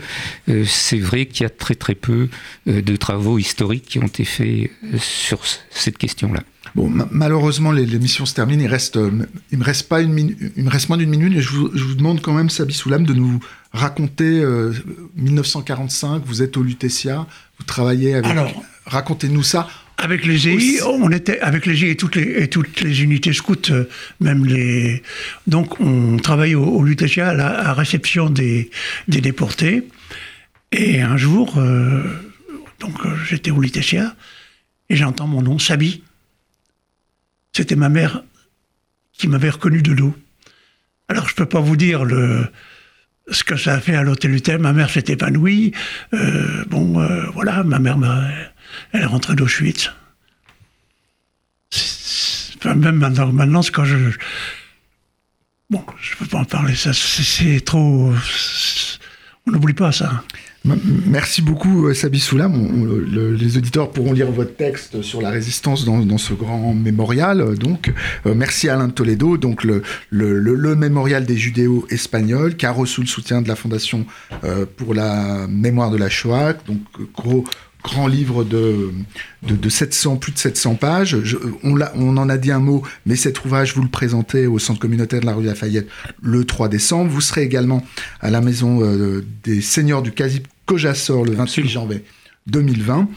c'est 0.65 0.99
vrai 0.99 1.27
qu'il 1.27 1.45
y 1.45 1.47
a 1.47 1.51
très 1.51 1.75
très 1.75 1.95
peu 1.95 2.29
de 2.67 2.97
travaux 2.97 3.39
historiques 3.39 3.85
qui 3.85 3.99
ont 3.99 4.07
été 4.07 4.25
faits 4.25 4.71
sur 4.99 5.41
cette 5.71 5.99
question-là. 5.99 6.43
Bon, 6.75 6.91
malheureusement, 7.11 7.71
l'émission 7.71 8.25
se 8.25 8.35
termine. 8.35 8.61
Il 8.61 8.67
reste, 8.67 8.97
euh, 8.97 9.27
il 9.51 9.59
me 9.59 9.65
reste 9.65 9.89
pas 9.89 10.01
une 10.01 10.19
il 10.57 10.65
me 10.65 10.71
reste 10.71 10.89
moins 10.89 10.97
d'une 10.97 11.11
minute, 11.11 11.37
et 11.37 11.43
je 11.43 11.51
vous, 11.51 11.95
demande 11.95 12.23
quand 12.23 12.33
même, 12.33 12.49
Sabi 12.49 12.73
Soulam, 12.73 13.05
de 13.05 13.13
nous 13.13 13.41
raconter 13.73 14.43
1945. 15.17 16.17
Euh, 16.17 16.21
vous 16.25 16.43
êtes 16.43 16.57
au 16.57 16.63
Lutetia, 16.63 17.27
vous 17.59 17.65
travaillez 17.65 18.15
avec. 18.15 18.31
Alors, 18.31 18.51
racontez-nous 18.87 19.43
ça. 19.43 19.69
Avec 20.03 20.27
les 20.27 20.37
GI, 20.37 20.81
on 20.85 21.11
était 21.11 21.39
avec 21.41 21.65
les 21.65 21.77
GI 21.77 21.91
et 21.91 21.97
toutes 21.97 22.17
les, 22.17 22.43
et 22.43 22.49
toutes 22.49 22.81
les 22.81 23.03
unités 23.03 23.33
scouts, 23.33 23.71
euh, 23.71 23.89
même 24.21 24.45
les. 24.45 25.03
Donc, 25.47 25.81
on 25.81 26.17
travaillait 26.17 26.57
au, 26.57 26.83
Lutetia 26.83 27.29
à 27.29 27.35
la 27.35 27.73
réception 27.73 28.29
des, 28.29 28.71
des, 29.07 29.21
déportés. 29.21 29.89
Et 30.73 31.01
un 31.01 31.17
jour, 31.17 31.63
donc 32.81 32.95
j'étais 33.29 33.51
au 33.51 33.61
Lutetia 33.61 34.17
et 34.89 34.97
j'entends 34.97 35.27
mon 35.27 35.43
nom, 35.43 35.59
Sabi. 35.59 36.03
C'était 37.53 37.77
ma 37.77 37.89
mère 37.89 38.25
qui 39.13 39.29
m'avait 39.29 39.51
reconnu 39.51 39.83
de 39.83 39.95
dos. 39.95 40.15
Alors 41.09 41.29
je 41.29 41.33
ne 41.35 41.37
peux 41.37 41.47
pas 41.47 41.61
vous 41.61 41.77
dire 41.77 42.05
le, 42.05 42.49
ce 43.33 43.45
que 43.45 43.57
ça 43.57 43.75
a 43.75 43.81
fait 43.81 43.97
à 43.97 44.03
l'hôtel 44.03 44.31
Lutel. 44.31 44.59
Ma 44.59 44.73
mère 44.73 44.91
s'est 44.91 45.05
épanouie. 45.09 45.73
Euh, 46.15 46.65
bon, 46.69 47.01
euh, 47.01 47.27
voilà, 47.35 47.65
ma 47.65 47.79
mère, 47.79 47.99
elle 48.93 49.03
est 49.03 49.07
rentrée 49.07 49.35
d'Auschwitz. 49.35 49.91
même 52.65 52.97
maintenant, 52.97 53.33
maintenant 53.33 53.61
quand 53.73 53.85
je... 53.85 53.97
Bon, 55.71 55.85
je 56.01 56.13
ne 56.13 56.19
peux 56.19 56.27
pas 56.27 56.39
en 56.39 56.45
parler, 56.45 56.75
ça, 56.75 56.93
c'est 56.93 57.61
trop... 57.65 58.13
On 59.47 59.51
n'oublie 59.51 59.75
pas 59.75 59.91
ça. 59.91 60.23
Merci 60.65 61.43
beaucoup, 61.43 61.89
euh, 61.89 61.95
Sabi 61.95 62.21
Soulam. 62.21 63.07
les 63.11 63.57
auditeurs 63.57 63.91
pourront 63.91 64.13
lire 64.13 64.31
votre 64.31 64.55
texte 64.55 65.03
sur 65.03 65.21
la 65.21 65.31
résistance 65.31 65.85
dans, 65.85 66.19
ce 66.19 66.35
grand 66.35 66.73
mémorial. 66.73 67.57
Donc, 67.59 67.93
euh, 68.27 68.35
merci 68.35 68.69
Alain 68.69 68.89
Toledo. 68.89 69.37
Donc, 69.37 69.65
le, 69.65 69.83
mémorial 70.77 71.27
des 71.27 71.37
judéo 71.37 71.87
espagnols 71.91 72.57
qui 72.57 72.67
a 72.67 72.73
reçu 72.73 73.01
le 73.01 73.07
soutien 73.07 73.43
de 73.43 73.49
la 73.49 73.57
Fondation 73.57 74.07
euh, 74.45 74.65
pour 74.77 74.95
la 74.95 75.47
mémoire 75.49 75.91
de 75.91 75.97
la 75.97 76.09
Shoah. 76.09 76.55
Donc, 76.67 76.81
gros, 77.15 77.45
grand 77.83 78.07
livre 78.07 78.45
de, 78.45 78.93
de, 79.43 79.69
700, 79.69 80.17
plus 80.17 80.33
de 80.33 80.39
700 80.39 80.77
pages. 80.77 81.17
on, 81.65 82.17
en 82.17 82.29
a 82.29 82.39
dit 82.39 82.53
un 82.53 82.61
mot, 82.61 82.83
mais 83.07 83.17
cet 83.17 83.45
ouvrage, 83.45 83.75
vous 83.75 83.83
le 83.83 83.89
présentez 83.89 84.47
au 84.47 84.59
Centre 84.59 84.79
communautaire 84.79 85.21
de 85.21 85.27
la 85.27 85.35
rue 85.35 85.45
Lafayette 85.45 85.89
le 86.23 86.45
3 86.45 86.69
décembre. 86.69 87.11
Vous 87.11 87.21
serez 87.21 87.43
également 87.43 87.85
à 88.21 88.31
la 88.31 88.41
Maison 88.41 88.83
euh, 88.83 89.25
des 89.43 89.61
Seigneurs 89.61 90.03
du 90.03 90.13
Quasi 90.13 90.43
Cojassor 90.67 91.25
le 91.25 91.33
28 91.33 91.69
janvier 91.69 92.05
2020. 92.47 93.09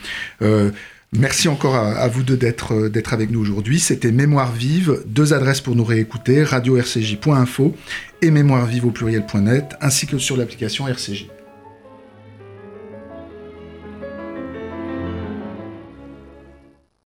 Euh, 0.41 0.71
merci 1.13 1.47
encore 1.47 1.75
à, 1.75 2.08
vous 2.08 2.23
deux 2.23 2.38
d'être 2.38 2.73
euh, 2.73 2.89
d'être 2.89 3.13
avec 3.13 3.31
nous 3.31 3.39
aujourd'hui. 3.39 3.79
C'était 3.79 4.12
Mémoire 4.12 4.51
vive, 4.51 5.03
deux 5.05 5.34
adresses 5.34 5.62
pour 5.62 5.75
nous 5.75 5.86
réécouter, 5.86 6.43
radio-rcj.info 6.43 7.75
et 8.21 8.31
mémoire 8.31 8.65
vive 8.65 8.86
au 8.86 8.91
pluriel.net, 8.91 9.75
ainsi 9.81 10.08
que 10.08 10.17
sur 10.17 10.38
l'application 10.38 10.88
RCJ. 10.88 11.27